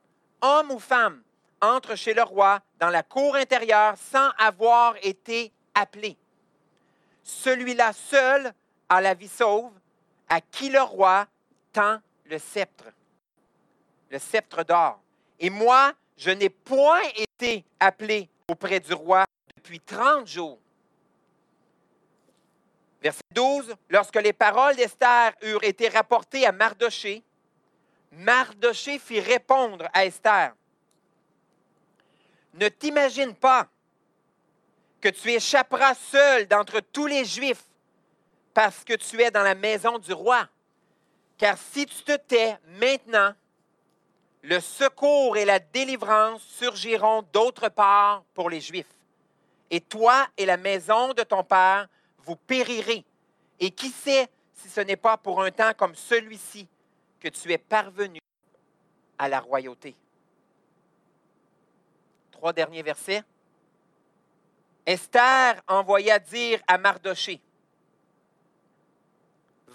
homme 0.41 0.71
ou 0.71 0.79
femme, 0.79 1.21
entre 1.61 1.95
chez 1.95 2.13
le 2.13 2.23
roi 2.23 2.61
dans 2.79 2.89
la 2.89 3.03
cour 3.03 3.35
intérieure 3.35 3.95
sans 3.97 4.29
avoir 4.37 4.95
été 5.01 5.51
appelé. 5.73 6.17
Celui-là 7.23 7.93
seul 7.93 8.53
a 8.89 9.01
la 9.01 9.13
vie 9.13 9.27
sauve, 9.27 9.73
à 10.29 10.41
qui 10.41 10.69
le 10.69 10.81
roi 10.81 11.27
tend 11.73 11.99
le 12.25 12.39
sceptre, 12.39 12.85
le 14.09 14.19
sceptre 14.19 14.63
d'or. 14.63 14.99
Et 15.39 15.49
moi, 15.49 15.93
je 16.17 16.31
n'ai 16.31 16.49
point 16.49 17.01
été 17.15 17.63
appelé 17.79 18.29
auprès 18.47 18.79
du 18.79 18.93
roi 18.93 19.25
depuis 19.55 19.79
30 19.79 20.27
jours. 20.27 20.59
Verset 23.01 23.21
12, 23.31 23.75
lorsque 23.89 24.15
les 24.15 24.33
paroles 24.33 24.75
d'Esther 24.75 25.33
eurent 25.43 25.63
été 25.63 25.87
rapportées 25.89 26.45
à 26.45 26.51
Mardoché, 26.51 27.23
Mardoché 28.11 28.97
fit 28.97 29.19
répondre 29.19 29.87
à 29.93 30.05
Esther, 30.05 30.53
Ne 32.53 32.69
t'imagine 32.69 33.35
pas 33.35 33.67
que 34.99 35.09
tu 35.09 35.29
échapperas 35.29 35.93
seul 35.93 36.47
d'entre 36.47 36.79
tous 36.79 37.05
les 37.05 37.23
Juifs 37.23 37.66
parce 38.57 38.83
que 38.83 38.95
tu 38.95 39.21
es 39.21 39.29
dans 39.29 39.43
la 39.43 39.53
maison 39.53 39.99
du 39.99 40.11
roi. 40.13 40.47
Car 41.37 41.59
si 41.59 41.85
tu 41.85 42.01
te 42.01 42.17
tais 42.17 42.57
maintenant, 42.79 43.35
le 44.41 44.59
secours 44.59 45.37
et 45.37 45.45
la 45.45 45.59
délivrance 45.59 46.41
surgiront 46.41 47.21
d'autre 47.31 47.69
part 47.69 48.23
pour 48.33 48.49
les 48.49 48.59
Juifs. 48.59 48.89
Et 49.69 49.79
toi 49.79 50.25
et 50.37 50.47
la 50.47 50.57
maison 50.57 51.13
de 51.13 51.21
ton 51.21 51.43
Père, 51.43 51.87
vous 52.25 52.35
périrez. 52.35 53.05
Et 53.59 53.69
qui 53.69 53.89
sait 53.89 54.27
si 54.55 54.69
ce 54.69 54.81
n'est 54.81 54.95
pas 54.95 55.17
pour 55.17 55.39
un 55.43 55.51
temps 55.51 55.73
comme 55.77 55.93
celui-ci 55.93 56.67
que 57.19 57.27
tu 57.27 57.51
es 57.51 57.59
parvenu 57.59 58.19
à 59.19 59.29
la 59.29 59.39
royauté? 59.39 59.95
Trois 62.31 62.53
derniers 62.53 62.81
versets. 62.81 63.21
Esther 64.83 65.61
envoya 65.67 66.17
dire 66.17 66.59
à 66.67 66.79
Mardoché, 66.79 67.39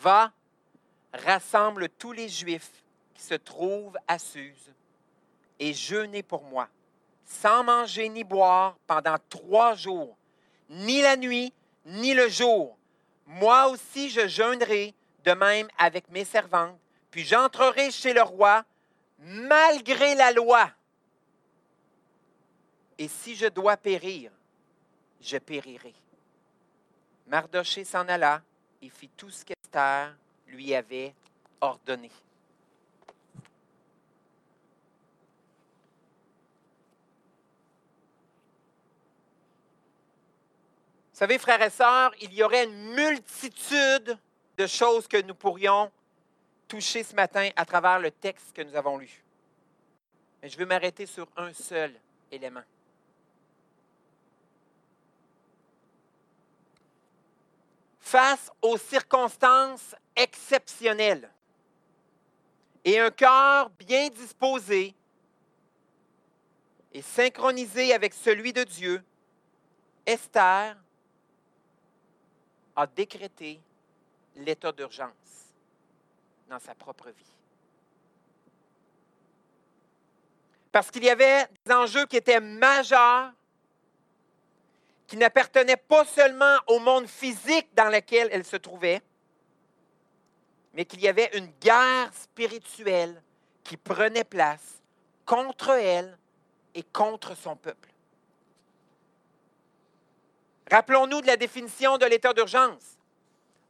Va, 0.03 0.33
rassemble 1.15 1.89
tous 1.89 2.11
les 2.11 2.29
Juifs 2.29 2.83
qui 3.15 3.23
se 3.23 3.35
trouvent 3.35 3.97
à 4.09 4.19
Suse 4.19 4.73
et 5.61 5.73
jeûnez 5.73 6.25
pour 6.25 6.43
moi, 6.43 6.69
sans 7.25 7.63
manger 7.63 8.09
ni 8.09 8.25
boire 8.25 8.77
pendant 8.89 9.17
trois 9.29 9.77
jours, 9.77 10.17
ni 10.69 11.03
la 11.03 11.17
nuit, 11.17 11.53
ni 11.87 12.15
le 12.15 12.29
jour. 12.29 12.77
Moi 13.29 13.69
aussi 13.69 14.11
je 14.11 14.27
jeûnerai, 14.27 14.93
de 15.25 15.33
même 15.35 15.69
avec 15.79 16.09
mes 16.09 16.25
servantes, 16.25 16.77
puis 17.13 17.25
j'entrerai 17.25 17.93
chez 17.93 18.13
le 18.13 18.23
roi 18.23 18.65
malgré 19.21 20.17
la 20.17 20.33
loi. 20.33 20.69
Et 22.99 23.07
si 23.07 23.37
je 23.37 23.47
dois 23.47 23.77
périr, 23.77 24.33
je 25.21 25.39
périrai. 25.39 25.95
Mardoché 27.29 27.85
s'en 27.85 28.09
alla 28.09 28.43
et 28.83 28.89
fit 28.89 29.09
tout 29.17 29.31
ce 29.31 29.45
lui 30.47 30.75
avait 30.75 31.15
ordonné. 31.61 32.11
Vous 41.13 41.19
savez, 41.19 41.39
frères 41.39 41.63
et 41.63 41.71
sœurs, 41.71 42.13
il 42.21 42.33
y 42.33 42.43
aurait 42.43 42.65
une 42.65 42.95
multitude 42.95 44.19
de 44.59 44.67
choses 44.67 45.07
que 45.07 45.23
nous 45.23 45.35
pourrions 45.35 45.91
toucher 46.67 47.03
ce 47.05 47.15
matin 47.15 47.51
à 47.55 47.65
travers 47.65 47.99
le 47.99 48.11
texte 48.11 48.53
que 48.53 48.63
nous 48.63 48.75
avons 48.75 48.99
lu. 48.99 49.23
Mais 50.43 50.49
je 50.49 50.59
veux 50.59 50.67
m'arrêter 50.67 51.07
sur 51.07 51.29
un 51.37 51.53
seul 51.53 51.93
élément. 52.31 52.63
Face 58.13 58.51
aux 58.61 58.77
circonstances 58.77 59.95
exceptionnelles 60.15 61.33
et 62.85 63.01
un 63.01 63.11
cœur 63.11 63.71
bien 63.71 64.11
disposé 64.11 64.95
et 66.93 67.01
synchronisé 67.01 67.95
avec 67.95 68.13
celui 68.13 68.53
de 68.53 68.65
Dieu, 68.65 69.03
Esther 70.05 70.77
a 72.77 72.87
décrété 72.87 73.59
l'état 74.37 74.73
d'urgence 74.73 75.55
dans 76.51 76.59
sa 76.59 76.75
propre 76.75 77.09
vie. 77.09 77.35
Parce 80.71 80.91
qu'il 80.91 81.05
y 81.05 81.09
avait 81.09 81.47
des 81.65 81.73
enjeux 81.73 82.05
qui 82.05 82.19
étaient 82.19 82.41
majeurs, 82.41 83.33
qui 85.13 85.19
n'appartenaient 85.19 85.77
pas 85.77 86.07
seulement 86.07 86.57
au 86.69 86.79
monde 86.79 87.07
physique 87.07 87.69
dans 87.75 87.91
lequel 87.91 88.31
elle 88.33 88.47
se 88.47 88.57
trouvait, 88.57 89.03
mais 90.73 90.87
qu'il 90.87 91.03
y 91.03 91.09
avait 91.09 91.29
une 91.35 91.49
guerre 91.61 92.11
spirituelle 92.15 93.23
qui 93.63 93.77
prenait 93.77 94.25
place 94.25 94.81
contre 95.27 95.73
elle 95.73 96.17
et 96.75 96.83
contre 96.83 97.37
son 97.37 97.57
peuple. 97.57 97.91
Rappelons-nous 100.71 101.21
de 101.21 101.27
la 101.27 101.37
définition 101.37 101.99
de 101.99 102.07
l'état 102.07 102.33
d'urgence. 102.33 102.97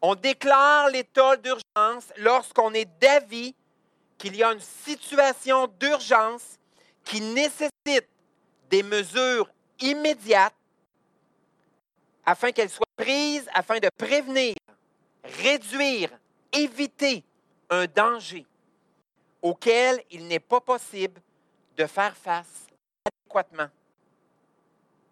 On 0.00 0.14
déclare 0.14 0.90
l'état 0.90 1.36
d'urgence 1.38 2.12
lorsqu'on 2.18 2.72
est 2.72 2.88
d'avis 3.00 3.52
qu'il 4.16 4.36
y 4.36 4.44
a 4.44 4.52
une 4.52 4.60
situation 4.60 5.66
d'urgence 5.66 6.60
qui 7.02 7.20
nécessite 7.20 8.08
des 8.70 8.84
mesures 8.84 9.50
immédiates 9.80 10.54
afin 12.24 12.52
qu'elles 12.52 12.70
soient 12.70 12.86
prises, 12.96 13.48
afin 13.52 13.78
de 13.78 13.88
prévenir, 13.96 14.54
réduire, 15.24 16.10
éviter 16.52 17.24
un 17.70 17.86
danger 17.86 18.46
auquel 19.40 20.02
il 20.10 20.26
n'est 20.26 20.40
pas 20.40 20.60
possible 20.60 21.20
de 21.76 21.86
faire 21.86 22.16
face 22.16 22.66
adéquatement 23.04 23.68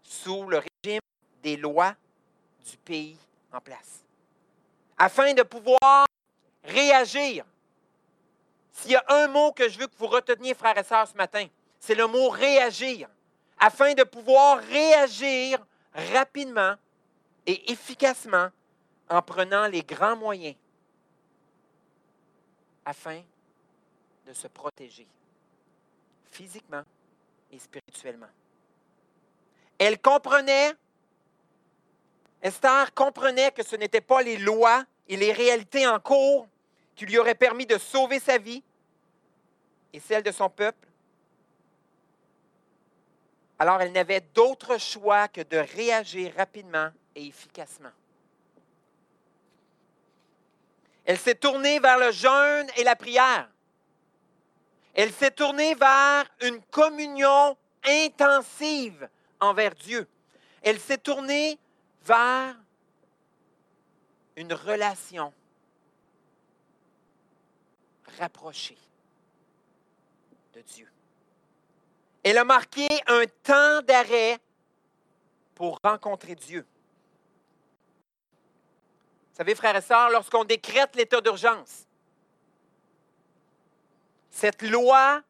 sous 0.02 0.48
le 0.48 0.58
régime 0.58 1.00
des 1.42 1.56
lois 1.56 1.94
du 2.68 2.76
pays 2.76 3.16
en 3.52 3.60
place. 3.60 4.04
Afin 4.98 5.32
de 5.32 5.42
pouvoir 5.42 6.06
réagir. 6.64 7.44
S'il 8.72 8.92
y 8.92 8.96
a 8.96 9.04
un 9.08 9.28
mot 9.28 9.52
que 9.52 9.68
je 9.68 9.78
veux 9.78 9.86
que 9.86 9.96
vous 9.96 10.06
reteniez, 10.06 10.54
frères 10.54 10.76
et 10.76 10.84
sœurs, 10.84 11.08
ce 11.08 11.16
matin, 11.16 11.46
c'est 11.78 11.94
le 11.94 12.06
mot 12.06 12.28
réagir. 12.28 13.08
Afin 13.58 13.94
de 13.94 14.04
pouvoir 14.04 14.58
réagir 14.58 15.58
rapidement 15.94 16.74
efficacement 17.66 18.50
en 19.08 19.22
prenant 19.22 19.66
les 19.66 19.82
grands 19.82 20.16
moyens 20.16 20.56
afin 22.84 23.22
de 24.26 24.32
se 24.32 24.46
protéger 24.46 25.06
physiquement 26.30 26.82
et 27.50 27.58
spirituellement. 27.58 28.28
Elle 29.78 30.00
comprenait 30.00 30.74
Esther 32.42 32.94
comprenait 32.94 33.50
que 33.50 33.62
ce 33.62 33.76
n'étaient 33.76 34.00
pas 34.00 34.22
les 34.22 34.38
lois 34.38 34.84
et 35.08 35.16
les 35.16 35.32
réalités 35.32 35.86
en 35.86 36.00
cours 36.00 36.48
qui 36.94 37.04
lui 37.04 37.18
auraient 37.18 37.34
permis 37.34 37.66
de 37.66 37.76
sauver 37.76 38.18
sa 38.18 38.38
vie 38.38 38.62
et 39.92 40.00
celle 40.00 40.22
de 40.22 40.30
son 40.30 40.48
peuple. 40.48 40.88
Alors 43.58 43.80
elle 43.82 43.92
n'avait 43.92 44.22
d'autre 44.34 44.78
choix 44.78 45.28
que 45.28 45.42
de 45.42 45.58
réagir 45.58 46.32
rapidement 46.34 46.90
et 47.14 47.26
efficacement. 47.26 47.92
Elle 51.04 51.18
s'est 51.18 51.34
tournée 51.34 51.80
vers 51.80 51.98
le 51.98 52.12
jeûne 52.12 52.68
et 52.76 52.84
la 52.84 52.94
prière. 52.94 53.48
Elle 54.94 55.12
s'est 55.12 55.30
tournée 55.30 55.74
vers 55.74 56.24
une 56.42 56.60
communion 56.62 57.56
intensive 57.84 59.08
envers 59.40 59.74
Dieu. 59.74 60.06
Elle 60.62 60.78
s'est 60.78 60.98
tournée 60.98 61.58
vers 62.04 62.56
une 64.36 64.52
relation 64.52 65.32
rapprochée 68.18 68.78
de 70.54 70.60
Dieu. 70.60 70.88
Elle 72.22 72.38
a 72.38 72.44
marqué 72.44 72.86
un 73.06 73.24
temps 73.42 73.82
d'arrêt 73.82 74.38
pour 75.54 75.78
rencontrer 75.82 76.34
Dieu. 76.34 76.66
Savez, 79.40 79.54
frères 79.54 79.76
et 79.76 79.80
sœurs, 79.80 80.10
lorsqu'on 80.10 80.44
décrète 80.44 80.94
l'état 80.96 81.18
d'urgence, 81.22 81.86
cette 84.28 84.60
loi 84.60 85.22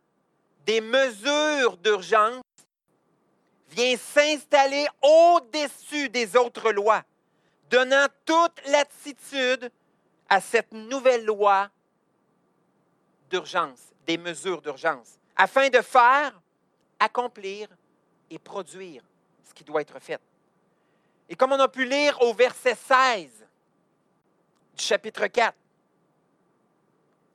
des 0.67 0.81
mesures 0.81 1.77
d'urgence 1.77 2.43
vient 3.69 3.97
s'installer 3.97 4.89
au-dessus 5.01 6.09
des 6.09 6.37
autres 6.37 6.73
lois, 6.73 7.05
donnant 7.71 8.09
toute 8.25 8.61
latitude 8.67 9.71
à 10.29 10.41
cette 10.41 10.73
nouvelle 10.73 11.25
loi 11.25 11.71
d'urgence, 13.31 13.93
des 14.09 14.19
mesures 14.19 14.61
d'urgence, 14.61 15.21
afin 15.37 15.69
de 15.69 15.81
faire, 15.83 16.33
accomplir 16.99 17.69
et 18.29 18.41
produire 18.41 19.05
ce 19.49 19.55
qui 19.55 19.63
doit 19.63 19.83
être 19.83 20.01
fait. 20.01 20.21
Et 21.29 21.37
comme 21.37 21.53
on 21.53 21.61
a 21.61 21.69
pu 21.69 21.85
lire 21.85 22.21
au 22.23 22.35
verset 22.35 22.75
16 22.75 23.39
chapitre 24.81 25.26
4, 25.26 25.55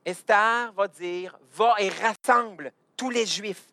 Esther 0.04 0.72
va 0.72 0.88
dire, 0.88 1.38
va 1.52 1.74
et 1.78 1.88
rassemble 1.88 2.72
tous 2.96 3.10
les 3.10 3.26
Juifs. 3.26 3.72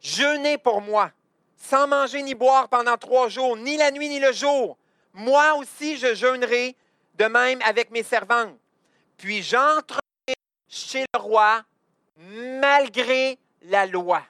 Jeûnez 0.00 0.58
pour 0.58 0.80
moi, 0.80 1.10
sans 1.56 1.86
manger 1.86 2.22
ni 2.22 2.34
boire 2.34 2.68
pendant 2.68 2.96
trois 2.96 3.28
jours, 3.28 3.56
ni 3.56 3.76
la 3.76 3.90
nuit 3.90 4.08
ni 4.08 4.20
le 4.20 4.32
jour. 4.32 4.76
Moi 5.12 5.54
aussi, 5.54 5.96
je 5.96 6.14
jeûnerai, 6.14 6.76
de 7.14 7.24
même 7.26 7.60
avec 7.62 7.90
mes 7.90 8.02
servantes. 8.02 8.58
Puis 9.16 9.42
j'entrerai 9.42 10.00
chez 10.68 11.04
le 11.14 11.20
roi 11.20 11.62
malgré 12.16 13.38
la 13.62 13.86
loi. 13.86 14.22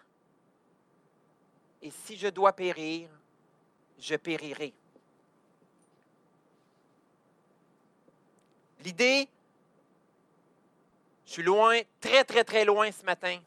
Et 1.82 1.90
si 1.90 2.16
je 2.16 2.28
dois 2.28 2.52
périr, 2.52 3.08
je 3.98 4.16
périrai. 4.16 4.74
L'idée, 8.80 9.28
je 11.26 11.32
suis 11.32 11.42
loin, 11.42 11.80
très, 12.00 12.24
très, 12.24 12.44
très 12.44 12.64
loin 12.64 12.90
ce 12.90 13.04
matin 13.04 13.38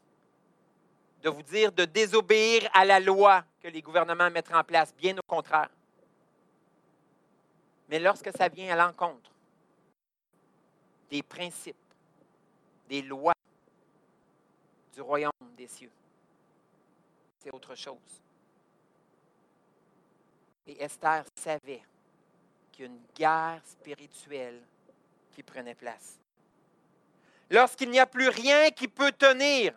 de 1.22 1.30
vous 1.30 1.42
dire 1.42 1.72
de 1.72 1.86
désobéir 1.86 2.70
à 2.74 2.86
la 2.86 3.00
loi 3.00 3.44
que 3.62 3.68
les 3.68 3.82
gouvernements 3.82 4.30
mettent 4.30 4.54
en 4.54 4.64
place, 4.64 4.94
bien 4.96 5.18
au 5.18 5.22
contraire. 5.26 5.70
Mais 7.90 8.00
lorsque 8.00 8.32
ça 8.38 8.50
vient 8.50 8.74
à 8.74 8.86
l'encontre 8.86 9.32
des 11.10 11.24
principes, 11.24 11.76
des 12.90 13.02
lois 13.02 13.34
du 14.94 15.02
royaume 15.02 15.32
des 15.58 15.68
cieux, 15.68 15.92
c'est 17.40 17.54
autre 17.54 17.76
chose. 17.76 18.22
Et 20.68 20.82
Esther 20.82 21.26
savait 21.36 21.84
qu'il 22.72 22.86
y 22.86 22.88
a 22.88 22.92
une 22.92 23.02
guerre 23.16 23.62
spirituelle 23.66 24.62
qui 25.34 25.44
place. 25.44 26.20
Lorsqu'il 27.50 27.90
n'y 27.90 28.00
a 28.00 28.06
plus 28.06 28.30
rien 28.30 28.72
qui 28.72 28.88
peut 28.88 29.12
tenir, 29.12 29.74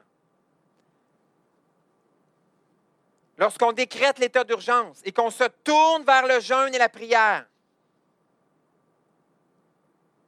lorsqu'on 3.37 3.73
décrète 3.73 4.19
l'état 4.19 4.45
d'urgence 4.45 5.01
et 5.05 5.13
qu'on 5.13 5.31
se 5.31 5.45
tourne 5.65 6.05
vers 6.05 6.27
le 6.27 6.41
jeûne 6.41 6.75
et 6.75 6.79
la 6.79 6.89
prière, 6.89 7.47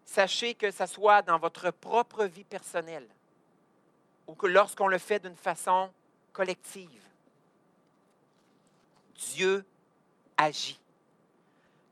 sachez 0.04 0.54
que 0.54 0.70
ce 0.70 0.86
soit 0.86 1.22
dans 1.22 1.38
votre 1.38 1.70
propre 1.70 2.24
vie 2.24 2.44
personnelle 2.44 3.08
ou 4.26 4.34
que 4.34 4.46
lorsqu'on 4.46 4.88
le 4.88 4.98
fait 4.98 5.20
d'une 5.20 5.36
façon 5.36 5.90
collective, 6.32 7.02
Dieu 9.14 9.64
agit. 10.36 10.78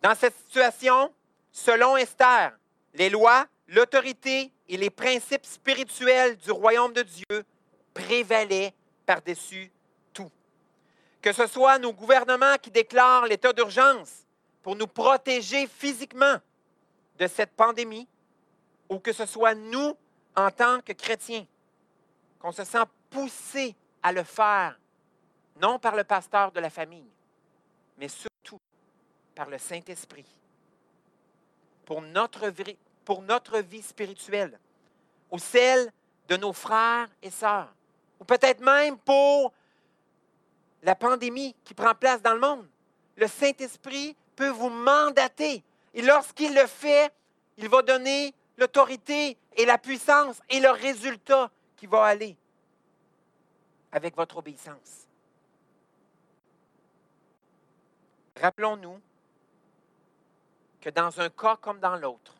Dans 0.02 0.14
cette 0.14 0.36
situation, 0.36 1.12
selon 1.50 1.96
Esther, 1.96 2.52
les 2.96 3.10
lois, 3.10 3.46
l'autorité 3.68 4.50
et 4.68 4.76
les 4.76 4.90
principes 4.90 5.44
spirituels 5.44 6.36
du 6.38 6.50
royaume 6.50 6.92
de 6.92 7.02
Dieu 7.02 7.44
prévalaient 7.92 8.74
par-dessus 9.04 9.70
tout. 10.12 10.30
Que 11.20 11.32
ce 11.32 11.46
soit 11.46 11.78
nos 11.78 11.92
gouvernements 11.92 12.56
qui 12.60 12.70
déclarent 12.70 13.26
l'état 13.26 13.52
d'urgence 13.52 14.26
pour 14.62 14.76
nous 14.76 14.86
protéger 14.86 15.66
physiquement 15.66 16.36
de 17.18 17.26
cette 17.26 17.52
pandémie, 17.52 18.08
ou 18.88 18.98
que 18.98 19.12
ce 19.12 19.26
soit 19.26 19.54
nous, 19.54 19.96
en 20.34 20.50
tant 20.50 20.80
que 20.80 20.92
chrétiens, 20.92 21.46
qu'on 22.38 22.52
se 22.52 22.64
sent 22.64 22.84
poussés 23.10 23.74
à 24.02 24.12
le 24.12 24.22
faire, 24.22 24.78
non 25.60 25.78
par 25.78 25.96
le 25.96 26.04
pasteur 26.04 26.52
de 26.52 26.60
la 26.60 26.70
famille, 26.70 27.10
mais 27.98 28.08
surtout 28.08 28.58
par 29.34 29.48
le 29.48 29.58
Saint-Esprit, 29.58 30.26
pour 31.84 32.02
notre, 32.02 32.52
pour 33.06 33.22
notre 33.22 33.60
vie 33.60 33.82
spirituelle, 33.82 34.58
ou 35.30 35.38
celle 35.38 35.90
de 36.28 36.36
nos 36.36 36.52
frères 36.52 37.08
et 37.22 37.30
sœurs, 37.30 37.72
ou 38.20 38.24
peut-être 38.24 38.60
même 38.60 38.98
pour 38.98 39.52
la 40.82 40.96
pandémie 40.96 41.54
qui 41.64 41.72
prend 41.72 41.94
place 41.94 42.20
dans 42.20 42.34
le 42.34 42.40
monde. 42.40 42.66
Le 43.16 43.28
Saint-Esprit 43.28 44.16
peut 44.34 44.48
vous 44.48 44.68
mandater. 44.68 45.62
Et 45.94 46.02
lorsqu'il 46.02 46.52
le 46.52 46.66
fait, 46.66 47.12
il 47.56 47.68
va 47.68 47.80
donner 47.82 48.34
l'autorité 48.58 49.38
et 49.56 49.64
la 49.64 49.78
puissance 49.78 50.40
et 50.50 50.58
le 50.58 50.70
résultat 50.70 51.50
qui 51.76 51.86
va 51.86 52.04
aller 52.04 52.36
avec 53.92 54.16
votre 54.16 54.36
obéissance. 54.38 55.06
Rappelons-nous 58.40 59.00
que 60.80 60.90
dans 60.90 61.20
un 61.20 61.30
cas 61.30 61.56
comme 61.56 61.78
dans 61.78 61.96
l'autre, 61.96 62.35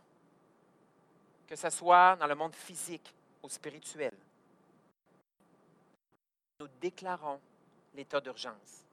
que 1.47 1.57
ce 1.57 1.71
soit 1.71 2.17
dans 2.17 2.27
le 2.27 2.35
monde 2.35 2.55
physique 2.55 3.15
ou 3.43 3.49
spirituel, 3.49 4.15
nous 6.61 6.69
déclarons 6.81 7.41
l'état 7.95 8.21
d'urgence. 8.21 8.85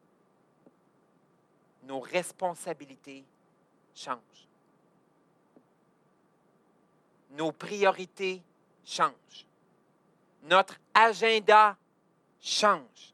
Nos 1.83 1.99
responsabilités 1.99 3.23
changent. 3.95 4.47
Nos 7.31 7.51
priorités 7.51 8.41
changent. 8.85 9.45
Notre 10.43 10.77
agenda 10.93 11.77
change. 12.41 13.13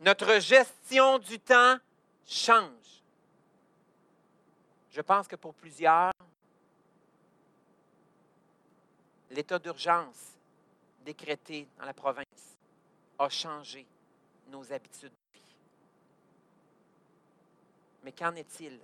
Notre 0.00 0.38
gestion 0.38 1.18
du 1.18 1.38
temps 1.38 1.76
change. 2.26 3.02
Je 4.90 5.00
pense 5.00 5.28
que 5.28 5.36
pour 5.36 5.54
plusieurs, 5.54 6.12
l'état 9.32 9.58
d'urgence 9.58 10.38
décrété 11.04 11.66
dans 11.78 11.84
la 11.84 11.94
province 11.94 12.56
a 13.18 13.28
changé 13.28 13.86
nos 14.48 14.72
habitudes 14.72 15.10
de 15.10 15.38
vie. 15.38 15.56
Mais 18.04 18.12
qu'en 18.12 18.34
est-il 18.34 18.78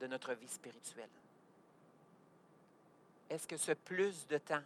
de 0.00 0.06
notre 0.06 0.34
vie 0.34 0.48
spirituelle? 0.48 1.08
Est-ce 3.30 3.46
que 3.46 3.56
ce 3.56 3.72
plus 3.72 4.26
de 4.26 4.38
temps, 4.38 4.62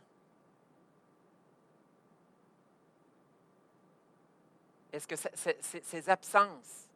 est-ce 4.92 5.06
que 5.06 5.16
ces 5.82 6.08
absences 6.08 6.88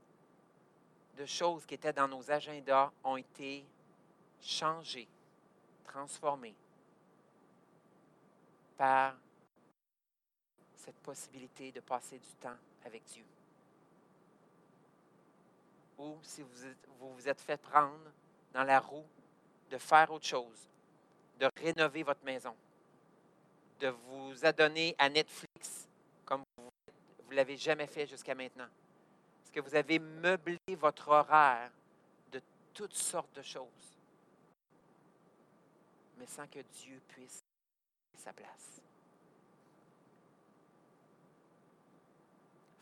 de 1.16 1.26
choses 1.26 1.66
qui 1.66 1.74
étaient 1.74 1.92
dans 1.92 2.08
nos 2.08 2.30
agendas 2.30 2.90
ont 3.04 3.16
été 3.16 3.64
changées, 4.40 5.08
transformées 5.84 6.54
par 8.80 9.14
cette 10.74 10.96
possibilité 11.00 11.70
de 11.70 11.80
passer 11.80 12.18
du 12.18 12.34
temps 12.36 12.56
avec 12.86 13.04
Dieu. 13.04 13.26
Ou 15.98 16.16
si 16.22 16.40
vous 16.40 16.48
vous, 16.98 17.12
vous 17.12 17.28
êtes 17.28 17.42
fait 17.42 17.58
prendre 17.58 18.10
dans 18.54 18.64
la 18.64 18.80
roue 18.80 19.04
de 19.68 19.76
faire 19.76 20.10
autre 20.10 20.24
chose, 20.24 20.66
de 21.38 21.46
rénover 21.58 22.02
votre 22.02 22.24
maison, 22.24 22.56
de 23.80 23.88
vous 23.88 24.46
adonner 24.46 24.94
à 24.96 25.10
Netflix 25.10 25.86
comme 26.24 26.42
vous 26.56 26.70
ne 27.28 27.36
l'avez 27.36 27.58
jamais 27.58 27.86
fait 27.86 28.06
jusqu'à 28.06 28.34
maintenant. 28.34 28.68
Est-ce 29.44 29.52
que 29.52 29.60
vous 29.60 29.74
avez 29.74 29.98
meublé 29.98 30.56
votre 30.78 31.08
horaire 31.08 31.70
de 32.32 32.40
toutes 32.72 32.94
sortes 32.94 33.36
de 33.36 33.42
choses, 33.42 33.98
mais 36.16 36.26
sans 36.26 36.46
que 36.46 36.60
Dieu 36.60 36.98
puisse 37.08 37.42
sa 38.20 38.32
place. 38.32 38.82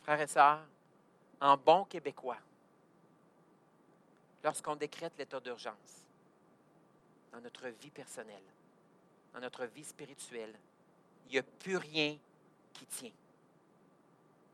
Frères 0.03 0.21
et 0.21 0.27
sœurs, 0.27 0.67
en 1.41 1.57
bon 1.57 1.85
québécois, 1.85 2.39
lorsqu'on 4.43 4.77
décrète 4.77 5.13
l'état 5.19 5.41
d'urgence 5.41 6.07
dans 7.33 7.41
notre 7.41 7.69
vie 7.69 7.91
personnelle, 7.91 8.43
dans 9.33 9.41
notre 9.41 9.67
vie 9.67 9.85
spirituelle, 9.85 10.55
il 11.27 11.33
n'y 11.33 11.39
a 11.39 11.43
plus 11.43 11.77
rien 11.77 12.17
qui 12.73 12.87
tient. 12.87 13.13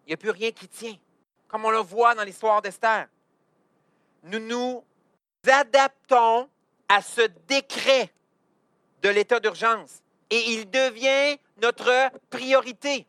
Il 0.07 0.09
n'y 0.09 0.15
a 0.15 0.17
plus 0.17 0.31
rien 0.31 0.51
qui 0.51 0.69
tient, 0.69 0.97
comme 1.49 1.65
on 1.65 1.71
le 1.71 1.79
voit 1.79 2.15
dans 2.15 2.25
l'histoire 2.25 2.61
d'Esther. 2.61 3.09
Nous 4.25 4.41
nous 4.41 4.85
adaptons 5.47 6.49
à 6.89 7.01
ce 7.01 7.23
décret 7.47 8.13
de 9.03 9.09
l'état 9.09 9.41
d'urgence 9.41 10.04
et 10.35 10.53
il 10.55 10.69
devient 10.69 11.39
notre 11.63 12.11
priorité. 12.29 13.07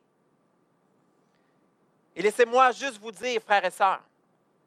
Et 2.15 2.21
laissez-moi 2.21 2.71
juste 2.71 2.99
vous 2.99 3.11
dire, 3.11 3.41
frères 3.41 3.65
et 3.65 3.71
sœurs, 3.71 4.03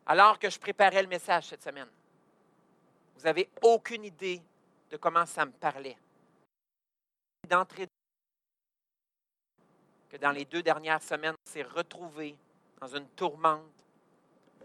alors 0.04 0.40
que 0.40 0.50
je 0.50 0.59
préparais 0.59 1.02
le 1.02 1.09
message 1.09 1.46
cette 1.46 1.62
semaine. 1.62 1.88
Vous 3.14 3.22
n'avez 3.22 3.48
aucune 3.62 4.04
idée 4.04 4.42
de 4.90 4.96
comment 4.96 5.24
ça 5.24 5.46
me 5.46 5.52
parlait. 5.52 5.96
D'entrée 7.48 7.86
que 10.09 10.16
dans 10.16 10.32
les 10.32 10.44
deux 10.44 10.62
dernières 10.62 11.02
semaines, 11.02 11.34
on 11.34 11.50
s'est 11.50 11.62
retrouvés 11.62 12.36
dans 12.80 12.88
une 12.88 13.06
tourmente 13.11 13.62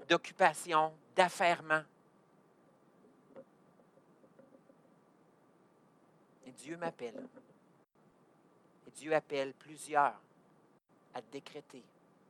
d'occupation, 0.10 0.96
d'affairement. 1.16 1.84
Et 6.48 6.52
Dieu 6.54 6.76
m'appelle. 6.76 7.24
Dieu 8.96 9.14
appelle 9.14 9.54
plusieurs 9.54 10.20
à 11.14 11.22
décréter 11.32 11.84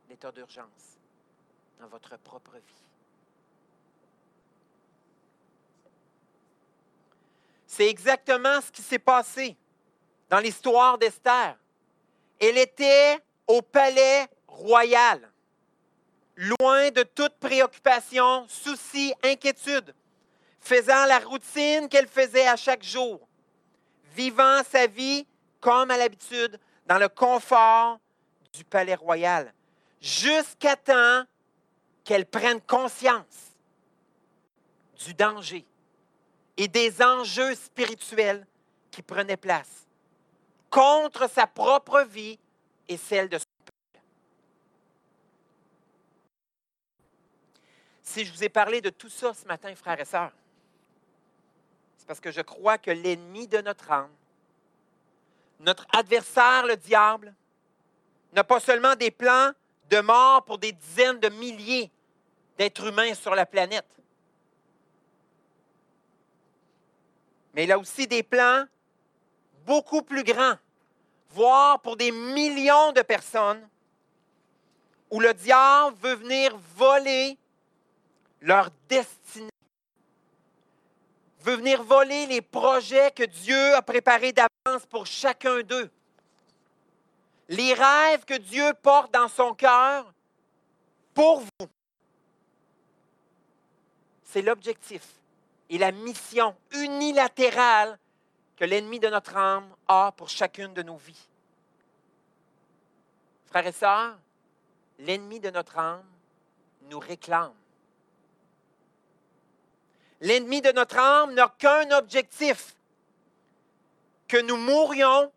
l'état 0.08 0.32
d'urgence 0.32 0.98
dans 1.80 1.86
votre 1.88 2.16
propre 2.18 2.56
vie. 2.56 2.84
C'est 7.66 7.88
exactement 7.88 8.60
ce 8.60 8.70
qui 8.70 8.82
s'est 8.82 8.98
passé 8.98 9.56
dans 10.30 10.38
l'histoire 10.38 10.96
d'Esther. 10.96 11.56
Elle 12.40 12.58
était 12.58 13.18
au 13.46 13.62
palais 13.62 14.28
royal, 14.46 15.30
loin 16.36 16.90
de 16.90 17.02
toute 17.02 17.34
préoccupation, 17.38 18.46
souci, 18.48 19.12
inquiétude, 19.22 19.94
faisant 20.60 21.04
la 21.06 21.18
routine 21.18 21.88
qu'elle 21.88 22.08
faisait 22.08 22.46
à 22.46 22.56
chaque 22.56 22.82
jour, 22.82 23.26
vivant 24.14 24.62
sa 24.70 24.86
vie 24.86 25.26
comme 25.64 25.90
à 25.90 25.96
l'habitude 25.96 26.60
dans 26.84 26.98
le 26.98 27.08
confort 27.08 27.98
du 28.52 28.64
palais 28.64 28.96
royal, 28.96 29.50
jusqu'à 29.98 30.76
temps 30.76 31.24
qu'elle 32.04 32.26
prenne 32.26 32.60
conscience 32.60 33.56
du 35.02 35.14
danger 35.14 35.64
et 36.58 36.68
des 36.68 37.00
enjeux 37.00 37.54
spirituels 37.54 38.46
qui 38.90 39.00
prenaient 39.00 39.38
place 39.38 39.86
contre 40.68 41.30
sa 41.30 41.46
propre 41.46 42.02
vie 42.02 42.38
et 42.86 42.98
celle 42.98 43.30
de 43.30 43.38
son 43.38 43.44
peuple. 43.64 44.04
Si 48.02 48.26
je 48.26 48.32
vous 48.34 48.44
ai 48.44 48.50
parlé 48.50 48.82
de 48.82 48.90
tout 48.90 49.08
ça 49.08 49.32
ce 49.32 49.46
matin, 49.46 49.74
frères 49.74 49.98
et 49.98 50.04
sœurs, 50.04 50.32
c'est 51.96 52.06
parce 52.06 52.20
que 52.20 52.30
je 52.30 52.42
crois 52.42 52.76
que 52.76 52.90
l'ennemi 52.90 53.48
de 53.48 53.62
notre 53.62 53.90
âme, 53.90 54.10
notre 55.60 55.86
adversaire, 55.92 56.66
le 56.66 56.76
diable, 56.76 57.34
n'a 58.32 58.44
pas 58.44 58.60
seulement 58.60 58.96
des 58.96 59.10
plans 59.10 59.52
de 59.90 60.00
mort 60.00 60.44
pour 60.44 60.58
des 60.58 60.72
dizaines 60.72 61.20
de 61.20 61.28
milliers 61.28 61.90
d'êtres 62.58 62.86
humains 62.86 63.14
sur 63.14 63.34
la 63.34 63.46
planète. 63.46 63.86
Mais 67.54 67.64
il 67.64 67.72
a 67.72 67.78
aussi 67.78 68.06
des 68.06 68.22
plans 68.22 68.64
beaucoup 69.64 70.02
plus 70.02 70.24
grands, 70.24 70.56
voire 71.30 71.80
pour 71.80 71.96
des 71.96 72.10
millions 72.10 72.92
de 72.92 73.02
personnes, 73.02 73.66
où 75.10 75.20
le 75.20 75.32
diable 75.32 75.96
veut 76.02 76.14
venir 76.14 76.56
voler 76.76 77.38
leur 78.40 78.70
destinée, 78.88 79.48
veut 81.40 81.56
venir 81.56 81.82
voler 81.82 82.26
les 82.26 82.42
projets 82.42 83.12
que 83.12 83.22
Dieu 83.22 83.74
a 83.74 83.82
préparés 83.82 84.32
d'avance 84.32 84.53
pour 84.88 85.06
chacun 85.06 85.62
d'eux, 85.62 85.90
les 87.50 87.74
rêves 87.74 88.24
que 88.24 88.38
Dieu 88.38 88.72
porte 88.82 89.12
dans 89.12 89.28
son 89.28 89.52
cœur 89.52 90.10
pour 91.12 91.40
vous. 91.40 91.68
C'est 94.22 94.40
l'objectif 94.40 95.06
et 95.68 95.76
la 95.76 95.92
mission 95.92 96.56
unilatérale 96.72 97.98
que 98.56 98.64
l'ennemi 98.64 98.98
de 98.98 99.08
notre 99.08 99.36
âme 99.36 99.68
a 99.86 100.12
pour 100.16 100.30
chacune 100.30 100.72
de 100.72 100.82
nos 100.82 100.96
vies. 100.96 101.28
Frères 103.44 103.66
et 103.66 103.72
sœurs, 103.72 104.16
l'ennemi 104.98 105.40
de 105.40 105.50
notre 105.50 105.78
âme 105.78 106.06
nous 106.88 106.98
réclame. 106.98 107.52
L'ennemi 110.22 110.62
de 110.62 110.72
notre 110.72 110.96
âme 110.96 111.34
n'a 111.34 111.54
qu'un 111.58 111.90
objectif, 111.98 112.74
que 114.28 114.40
nous 114.40 114.56
mourions 114.56 115.32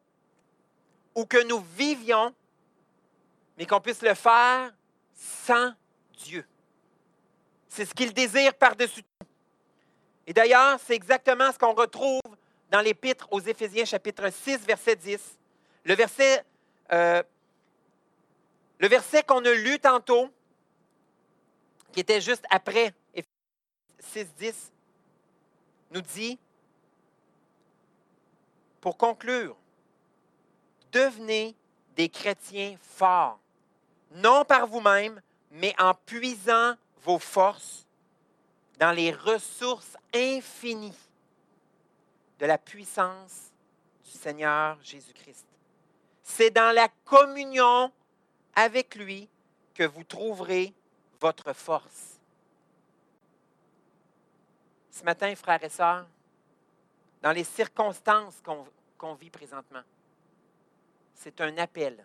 ou 1.16 1.26
que 1.26 1.44
nous 1.48 1.64
vivions, 1.76 2.34
mais 3.58 3.66
qu'on 3.66 3.82
puisse 3.82 4.02
le 4.02 4.14
faire 4.14 4.72
sans 5.16 5.74
Dieu. 6.18 6.46
C'est 7.68 7.86
ce 7.86 7.94
qu'il 7.94 8.14
désire 8.14 8.54
par-dessus 8.54 9.04
tout. 9.04 9.28
Et 10.26 10.34
d'ailleurs, 10.34 10.80
c'est 10.86 10.94
exactement 10.94 11.52
ce 11.52 11.58
qu'on 11.58 11.74
retrouve 11.74 12.22
dans 12.70 12.82
l'Épître 12.82 13.28
aux 13.32 13.40
Éphésiens 13.40 13.86
chapitre 13.86 14.30
6, 14.30 14.66
verset 14.66 14.96
10. 14.96 15.38
Le 15.86 15.96
verset, 15.96 16.44
euh, 16.92 17.24
le 18.80 18.88
verset 18.88 19.24
qu'on 19.24 19.44
a 19.46 19.54
lu 19.54 19.80
tantôt, 19.80 20.30
qui 21.94 22.02
était 22.02 22.22
juste 22.22 22.46
après 22.50 22.94
6, 24.00 24.28
10, 24.38 24.72
nous 25.92 26.02
dit, 26.02 26.38
pour 28.88 28.96
conclure, 28.96 29.58
devenez 30.94 31.58
des 31.98 32.08
chrétiens 32.08 32.78
forts, 32.80 33.38
non 34.12 34.46
par 34.46 34.66
vous-même, 34.66 35.22
mais 35.52 35.76
en 35.78 35.94
puisant 35.94 36.74
vos 37.04 37.20
forces 37.20 37.86
dans 38.80 38.94
les 38.94 39.12
ressources 39.12 39.98
infinies 40.16 40.98
de 42.40 42.46
la 42.46 42.58
puissance 42.58 43.52
du 44.06 44.12
Seigneur 44.12 44.78
Jésus-Christ. 44.82 45.46
C'est 46.24 46.52
dans 46.52 46.74
la 46.74 46.88
communion 47.04 47.92
avec 48.56 48.96
lui 48.96 49.28
que 49.74 49.84
vous 49.84 50.06
trouverez 50.06 50.74
votre 51.20 51.52
force. 51.52 52.22
Ce 54.92 55.04
matin, 55.04 55.36
frères 55.36 55.62
et 55.62 55.68
sœurs, 55.68 56.06
dans 57.22 57.34
les 57.34 57.44
circonstances 57.44 58.40
qu'on 58.46 58.66
vit 59.20 59.30
présentement, 59.30 59.84
c'est 61.14 61.40
un 61.42 61.58
appel 61.58 62.04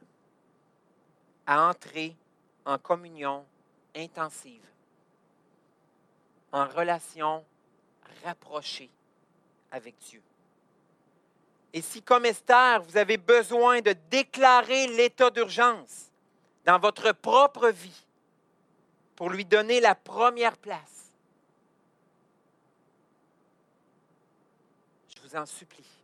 à 1.46 1.68
entrer 1.68 2.16
en 2.64 2.78
communion 2.78 3.44
intensive, 3.96 4.64
en 6.52 6.66
relation 6.66 7.44
rapprochée 8.24 8.90
avec 9.70 9.98
Dieu. 9.98 10.22
Et 11.72 11.80
si, 11.80 12.02
comme 12.02 12.26
Esther, 12.26 12.82
vous 12.82 12.96
avez 12.96 13.16
besoin 13.16 13.80
de 13.80 13.94
déclarer 14.10 14.88
l'état 14.88 15.30
d'urgence 15.30 16.10
dans 16.64 16.78
votre 16.78 17.12
propre 17.12 17.70
vie 17.70 18.06
pour 19.16 19.30
lui 19.30 19.44
donner 19.44 19.80
la 19.80 19.94
première 19.94 20.56
place, 20.58 21.10
je 25.14 25.22
vous 25.22 25.36
en 25.36 25.46
supplie, 25.46 26.01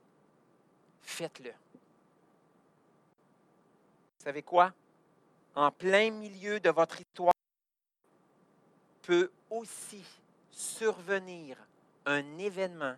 faites-le. 1.18 1.50
Vous 1.50 4.24
savez 4.24 4.42
quoi? 4.42 4.72
En 5.56 5.72
plein 5.72 6.12
milieu 6.12 6.60
de 6.60 6.70
votre 6.70 7.00
histoire 7.00 7.34
peut 9.02 9.32
aussi 9.50 10.04
survenir 10.52 11.56
un 12.06 12.38
événement 12.38 12.94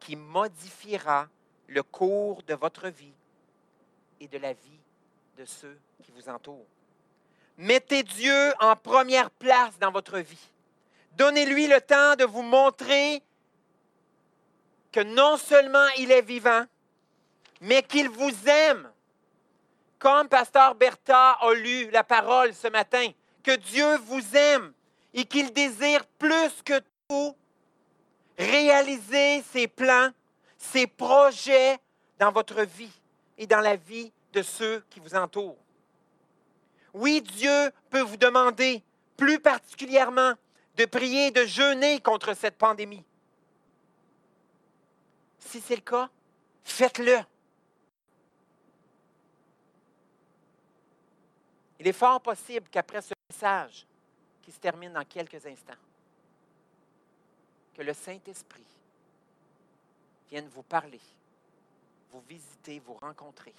qui 0.00 0.16
modifiera 0.16 1.28
le 1.66 1.82
cours 1.82 2.42
de 2.42 2.52
votre 2.52 2.88
vie 2.88 3.14
et 4.20 4.28
de 4.28 4.36
la 4.36 4.52
vie 4.52 4.80
de 5.38 5.46
ceux 5.46 5.78
qui 6.02 6.12
vous 6.12 6.28
entourent. 6.28 6.66
Mettez 7.56 8.02
Dieu 8.02 8.52
en 8.60 8.76
première 8.76 9.30
place 9.30 9.78
dans 9.78 9.90
votre 9.90 10.18
vie. 10.18 10.50
Donnez-lui 11.12 11.68
le 11.68 11.80
temps 11.80 12.16
de 12.16 12.24
vous 12.24 12.42
montrer 12.42 13.22
que 14.92 15.00
non 15.00 15.38
seulement 15.38 15.88
il 15.96 16.12
est 16.12 16.22
vivant, 16.22 16.66
mais 17.60 17.82
qu'il 17.82 18.08
vous 18.08 18.32
aime. 18.46 18.90
Comme 19.98 20.28
Pasteur 20.28 20.74
Bertha 20.74 21.32
a 21.32 21.54
lu 21.54 21.90
la 21.90 22.04
parole 22.04 22.54
ce 22.54 22.68
matin, 22.68 23.10
que 23.42 23.56
Dieu 23.56 23.96
vous 23.98 24.36
aime 24.36 24.72
et 25.12 25.24
qu'il 25.24 25.52
désire 25.52 26.06
plus 26.18 26.62
que 26.64 26.80
tout 27.08 27.34
réaliser 28.38 29.42
ses 29.50 29.66
plans, 29.66 30.10
ses 30.56 30.86
projets 30.86 31.78
dans 32.18 32.30
votre 32.30 32.62
vie 32.62 32.92
et 33.36 33.46
dans 33.46 33.60
la 33.60 33.76
vie 33.76 34.12
de 34.32 34.42
ceux 34.42 34.84
qui 34.90 35.00
vous 35.00 35.14
entourent. 35.14 35.58
Oui, 36.94 37.20
Dieu 37.20 37.70
peut 37.90 38.00
vous 38.00 38.16
demander 38.16 38.82
plus 39.16 39.40
particulièrement 39.40 40.34
de 40.76 40.84
prier 40.84 41.30
de 41.30 41.44
jeûner 41.44 42.00
contre 42.00 42.34
cette 42.34 42.56
pandémie. 42.56 43.04
Si 45.38 45.60
c'est 45.60 45.76
le 45.76 45.82
cas, 45.82 46.08
faites-le. 46.62 47.18
Il 51.78 51.86
est 51.86 51.92
fort 51.92 52.20
possible 52.20 52.68
qu'après 52.70 53.02
ce 53.02 53.14
message, 53.30 53.86
qui 54.42 54.52
se 54.52 54.58
termine 54.58 54.92
dans 54.92 55.04
quelques 55.04 55.44
instants. 55.46 55.74
Que 57.74 57.82
le 57.82 57.92
Saint-Esprit 57.92 58.64
vienne 60.30 60.48
vous 60.48 60.62
parler, 60.62 61.00
vous 62.10 62.22
visiter, 62.22 62.80
vous 62.80 62.94
rencontrer. 62.94 63.54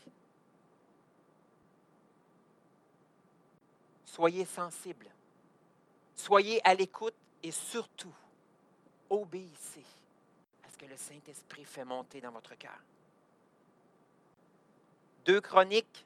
Soyez 4.06 4.46
sensibles, 4.46 5.10
soyez 6.16 6.60
à 6.68 6.74
l'écoute 6.74 7.14
et 7.44 7.52
surtout, 7.52 8.14
obéissez 9.10 9.86
à 10.66 10.72
ce 10.72 10.78
que 10.78 10.86
le 10.86 10.98
Saint-Esprit 10.98 11.64
fait 11.64 11.86
monter 11.86 12.20
dans 12.20 12.32
votre 12.32 12.56
cœur. 12.56 12.80
Deux 15.24 15.40
Chroniques, 15.40 16.06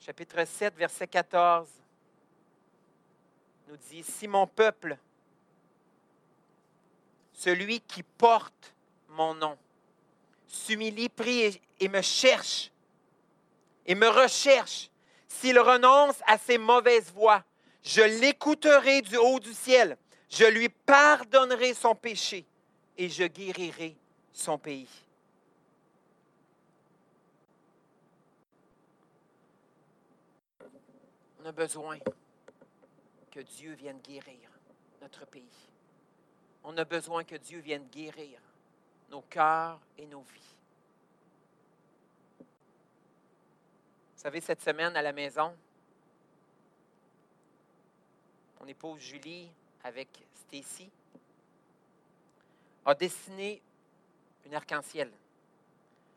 chapitre 0.00 0.44
7, 0.44 0.74
verset 0.76 1.06
14, 1.06 1.68
nous 3.68 3.76
dit, 3.90 4.02
si 4.02 4.28
mon 4.28 4.46
peuple, 4.46 4.96
celui 7.32 7.80
qui 7.80 8.02
porte 8.02 8.74
mon 9.08 9.34
nom, 9.34 9.58
s'humilie, 10.46 11.08
prie 11.08 11.60
et, 11.80 11.88
me 11.88 12.00
cherche, 12.00 12.70
et 13.86 13.94
me 13.94 14.08
recherche, 14.08 14.90
s'il 15.26 15.58
renonce 15.58 16.16
à 16.26 16.38
ses 16.38 16.58
mauvaises 16.58 17.12
voies, 17.12 17.44
je 17.82 18.02
l'écouterai 18.02 19.02
du 19.02 19.16
haut 19.16 19.40
du 19.40 19.52
ciel, 19.52 19.96
je 20.30 20.44
lui 20.44 20.68
pardonnerai 20.68 21.74
son 21.74 21.94
péché 21.94 22.46
et 22.96 23.08
je 23.08 23.24
guérirai 23.24 23.96
son 24.32 24.58
pays. 24.58 24.88
A 31.48 31.52
besoin 31.52 31.98
que 33.30 33.40
Dieu 33.40 33.72
vienne 33.72 33.98
guérir 34.00 34.50
notre 35.00 35.24
pays. 35.24 35.70
On 36.62 36.76
a 36.76 36.84
besoin 36.84 37.24
que 37.24 37.36
Dieu 37.36 37.60
vienne 37.60 37.86
guérir 37.88 38.38
nos 39.10 39.22
cœurs 39.22 39.80
et 39.96 40.06
nos 40.06 40.20
vies. 40.20 40.56
Vous 42.40 44.22
savez, 44.22 44.42
cette 44.42 44.60
semaine 44.60 44.94
à 44.94 45.00
la 45.00 45.12
maison, 45.12 45.56
mon 48.60 48.66
épouse 48.66 49.00
Julie, 49.00 49.50
avec 49.84 50.08
Stacy, 50.34 50.90
a 52.84 52.94
dessiné 52.94 53.62
une 54.44 54.54
arc-en-ciel. 54.54 55.10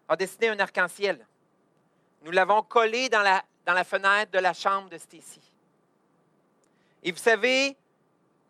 A 0.10 0.18
dessiné 0.18 0.50
un 0.50 0.60
arc-en-ciel. 0.60 1.26
Nous 2.24 2.32
l'avons 2.32 2.64
collé 2.64 3.08
dans 3.08 3.22
la, 3.22 3.46
dans 3.66 3.74
la 3.74 3.84
fenêtre 3.84 4.32
de 4.32 4.39
la 4.39 4.53
chambre 4.53 4.89
de 4.89 4.97
Stacy. 4.97 5.41
Et 7.03 7.12
vous 7.12 7.18
savez 7.18 7.76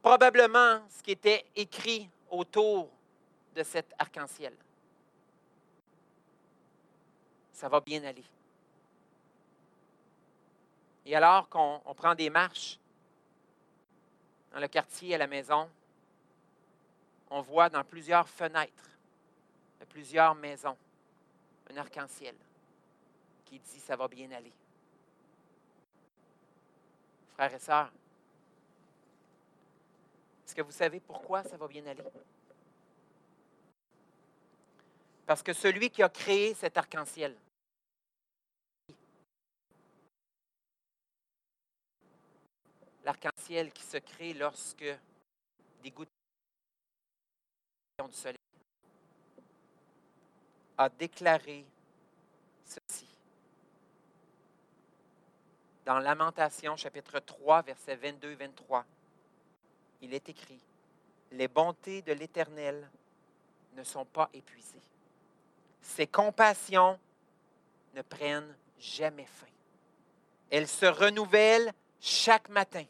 probablement 0.02 0.82
ce 0.90 1.04
qui 1.04 1.12
était 1.12 1.46
écrit 1.56 2.10
autour 2.30 2.90
de 3.56 3.64
cet 3.64 3.94
arc-en-ciel. 4.00 4.54
Ça 7.54 7.70
va 7.70 7.80
bien 7.80 8.04
aller. 8.04 8.24
Et 11.06 11.16
alors 11.16 11.50
qu'on 11.50 11.82
prend 11.96 12.16
des 12.16 12.30
marches 12.30 12.80
dans 14.54 14.60
le 14.60 14.68
quartier 14.68 15.16
à 15.16 15.18
la 15.18 15.28
maison, 15.28 15.70
on 17.30 17.42
voit 17.42 17.70
dans 17.70 17.84
plusieurs 17.84 18.28
fenêtres 18.28 18.90
de 19.80 19.86
plusieurs 19.86 20.36
maisons 20.36 20.78
un 21.72 21.78
arc-en-ciel 21.78 22.36
qui 23.46 23.60
dit 23.60 23.80
ça 23.80 23.96
va 23.96 24.08
bien 24.08 24.32
aller. 24.32 24.52
Frères 27.34 27.54
et 27.54 27.60
sœurs, 27.60 27.92
est-ce 30.46 30.56
que 30.56 30.62
vous 30.62 30.72
savez 30.72 31.00
pourquoi 31.00 31.44
ça 31.44 31.58
va 31.58 31.68
bien 31.68 31.86
aller? 31.86 32.04
Parce 35.26 35.42
que 35.42 35.54
celui 35.54 35.90
qui 35.90 36.04
a 36.04 36.10
créé 36.10 36.54
cet 36.54 36.78
arc-en-ciel, 36.78 37.36
l'arc-en-ciel 43.06 43.72
qui 43.72 43.84
se 43.84 43.98
crée 43.98 44.34
lorsque 44.34 44.86
des 45.82 45.92
gouttes 45.92 46.10
du 48.06 48.14
soleil 48.14 48.38
a 50.78 50.90
déclaré 50.90 51.66
ceci. 52.66 53.08
Dans 55.92 56.00
Lamentation 56.00 56.78
chapitre 56.78 57.20
3, 57.20 57.64
versets 57.64 57.98
22-23, 57.98 58.82
il 60.02 60.14
est 60.14 60.30
écrit, 60.30 60.62
Les 61.34 61.50
bontés 61.50 62.02
de 62.02 62.14
l'Éternel 62.14 62.90
ne 63.76 63.84
sont 63.84 64.06
pas 64.06 64.30
épuisées. 64.34 64.80
Ses 65.82 66.08
compassions 66.08 66.98
ne 67.94 68.02
prennent 68.04 68.56
jamais 68.80 69.26
fin. 69.26 69.52
Elles 70.50 70.70
se 70.70 70.86
renouvellent 70.86 71.74
chaque 72.00 72.48
matin. 72.48 72.86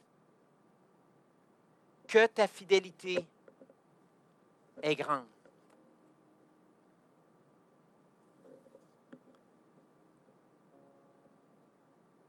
Que 2.07 2.27
ta 2.27 2.47
fidélité 2.47 3.25
est 4.83 4.95
grande. 4.95 5.25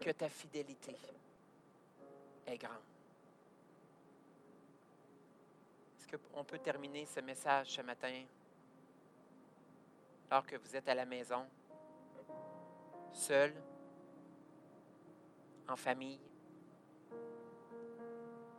Que 0.02 0.10
ta 0.10 0.28
fidélité 0.28 0.96
est 2.46 2.56
grande. 2.56 2.72
Est-ce 5.96 6.16
qu'on 6.16 6.42
peut 6.42 6.58
terminer 6.58 7.06
ce 7.06 7.20
message 7.20 7.68
ce 7.68 7.82
matin? 7.82 8.24
Alors 10.28 10.44
que 10.44 10.56
vous 10.56 10.74
êtes 10.74 10.88
à 10.88 10.94
la 10.96 11.04
maison, 11.04 11.46
seul, 13.12 13.54
en 15.68 15.76
famille, 15.76 16.18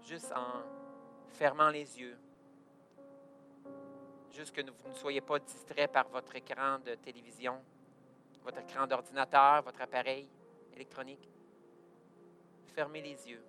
juste 0.02 0.32
en 0.32 0.62
fermant 1.28 1.70
les 1.70 2.00
yeux, 2.00 2.18
juste 4.32 4.56
que 4.56 4.62
vous 4.62 4.90
ne 4.90 4.96
soyez 4.96 5.20
pas 5.20 5.40
distrait 5.40 5.90
par 5.90 6.08
votre 6.08 6.34
écran 6.38 6.80
de 6.80 6.96
télévision, 6.96 7.62
votre 8.44 8.60
écran 8.60 8.88
d'ordinateur, 8.88 9.62
votre 9.62 9.82
appareil 9.82 10.30
électronique. 10.74 11.33
Fermez 12.74 13.02
les 13.02 13.30
yeux. 13.30 13.44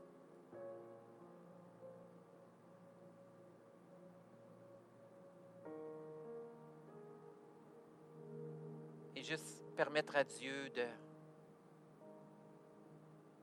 juste 9.24 9.64
permettre 9.74 10.16
à 10.16 10.24
Dieu 10.24 10.68
de 10.70 10.84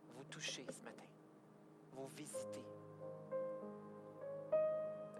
vous 0.09 0.23
toucher 0.25 0.65
ce 0.69 0.83
matin, 0.83 1.03
vous 1.91 2.07
visiter, 2.09 2.63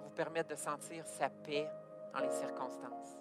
vous 0.03 0.11
permettre 0.11 0.49
de 0.49 0.55
sentir 0.55 1.05
sa 1.07 1.29
paix 1.29 1.67
dans 2.13 2.19
les 2.19 2.31
circonstances. 2.31 3.20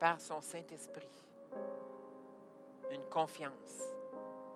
Par 0.00 0.18
son 0.18 0.40
Saint-Esprit, 0.40 1.10
une 2.90 3.04
confiance, 3.10 3.94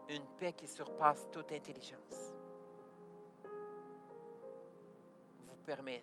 une 0.08 0.24
paix 0.38 0.54
qui 0.54 0.66
surpasse 0.66 1.28
toute 1.30 1.52
intelligence. 1.52 2.32
Permet 5.66 6.02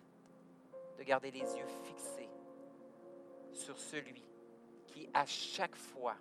de 0.98 1.02
garder 1.02 1.30
les 1.30 1.40
yeux 1.40 1.66
fixés 1.84 2.30
sur 3.52 3.78
celui 3.78 4.24
qui, 4.86 5.08
à 5.12 5.26
chaque 5.26 5.76
fois, 5.76 6.16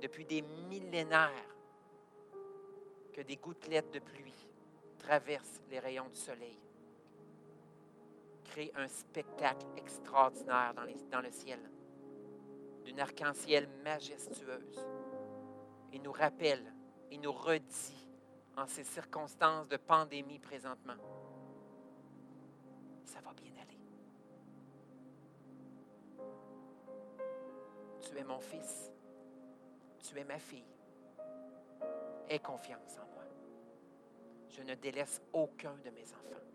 depuis 0.00 0.24
des 0.24 0.42
millénaires, 0.42 1.30
que 3.12 3.22
des 3.22 3.36
gouttelettes 3.36 3.90
de 3.92 3.98
pluie 3.98 4.48
traversent 4.98 5.60
les 5.70 5.78
rayons 5.78 6.08
du 6.08 6.16
soleil, 6.16 6.58
crée 8.50 8.72
un 8.76 8.88
spectacle 8.88 9.66
extraordinaire 9.76 10.74
dans, 11.10 11.20
le 11.20 11.30
ciel, 11.30 11.60
d'une 12.84 13.00
arc-en-ciel 13.00 13.68
majestueuse, 13.84 14.86
et 15.92 15.98
nous 15.98 16.12
rappelle, 16.12 16.72
et 17.10 17.18
nous 17.18 17.32
redit 17.32 18.08
en 18.56 18.66
ces 18.66 18.84
circonstances 18.84 19.68
de 19.68 19.76
pandémie 19.76 20.38
présentement, 20.38 20.96
ça 23.04 23.20
va 23.20 23.32
bien 23.34 23.52
aller. 23.60 23.78
Tu 28.00 28.16
es 28.18 28.24
mon 28.24 28.40
fils, 28.40 28.90
tu 29.98 30.18
es 30.18 30.24
ma 30.24 30.38
fille. 30.38 30.64
Aie 32.28 32.40
confiance 32.40 32.98
en 32.98 33.06
moi. 33.14 33.24
Je 34.48 34.62
ne 34.62 34.74
délaisse 34.74 35.22
aucun 35.32 35.76
de 35.84 35.90
mes 35.90 36.12
enfants. 36.12 36.45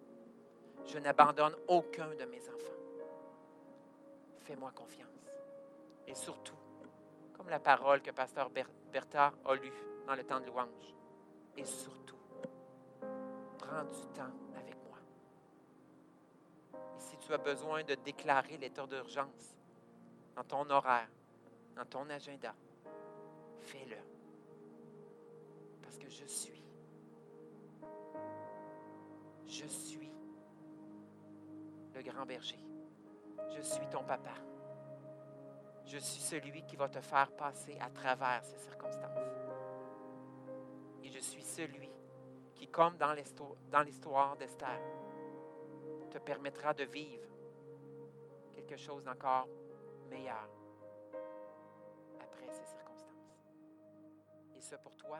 Je 0.85 0.97
n'abandonne 0.99 1.55
aucun 1.67 2.13
de 2.15 2.25
mes 2.25 2.41
enfants. 2.49 2.71
Fais-moi 4.41 4.71
confiance. 4.71 5.07
Et 6.07 6.15
surtout, 6.15 6.55
comme 7.33 7.49
la 7.49 7.59
parole 7.59 8.01
que 8.01 8.11
Pasteur 8.11 8.49
Bertha 8.91 9.33
a 9.45 9.55
lue 9.55 9.71
dans 10.05 10.15
le 10.15 10.23
temps 10.23 10.39
de 10.39 10.47
louange. 10.47 10.95
Et 11.57 11.65
surtout, 11.65 12.17
prends 13.57 13.83
du 13.83 14.05
temps 14.13 14.33
avec 14.57 14.75
moi. 14.87 14.97
Et 16.73 16.99
si 16.99 17.17
tu 17.17 17.33
as 17.33 17.37
besoin 17.37 17.83
de 17.83 17.95
déclarer 17.95 18.57
l'état 18.57 18.85
d'urgence 18.85 19.55
dans 20.35 20.43
ton 20.43 20.69
horaire, 20.69 21.09
dans 21.75 21.85
ton 21.85 22.09
agenda, 22.09 22.53
fais-le. 23.61 23.97
Parce 25.81 25.97
que 25.97 26.09
je 26.09 26.25
suis. 26.25 26.63
Je 29.47 29.65
suis 29.65 30.11
le 31.93 32.01
grand 32.01 32.25
berger. 32.25 32.59
Je 33.55 33.61
suis 33.61 33.87
ton 33.87 34.03
papa. 34.03 34.33
Je 35.85 35.97
suis 35.97 36.21
celui 36.21 36.63
qui 36.63 36.75
va 36.75 36.87
te 36.87 37.01
faire 37.01 37.31
passer 37.31 37.77
à 37.79 37.89
travers 37.89 38.43
ces 38.43 38.57
circonstances. 38.57 39.17
Et 41.03 41.09
je 41.09 41.19
suis 41.19 41.43
celui 41.43 41.89
qui, 42.55 42.67
comme 42.67 42.97
dans 42.97 43.13
l'histoire 43.13 44.37
d'Esther, 44.37 44.79
te 46.11 46.17
permettra 46.19 46.73
de 46.73 46.83
vivre 46.83 47.27
quelque 48.51 48.77
chose 48.77 49.03
d'encore 49.03 49.47
meilleur 50.09 50.47
après 52.19 52.47
ces 52.51 52.65
circonstances. 52.65 53.15
Et 54.55 54.61
ce 54.61 54.75
pour 54.75 54.95
toi, 54.97 55.19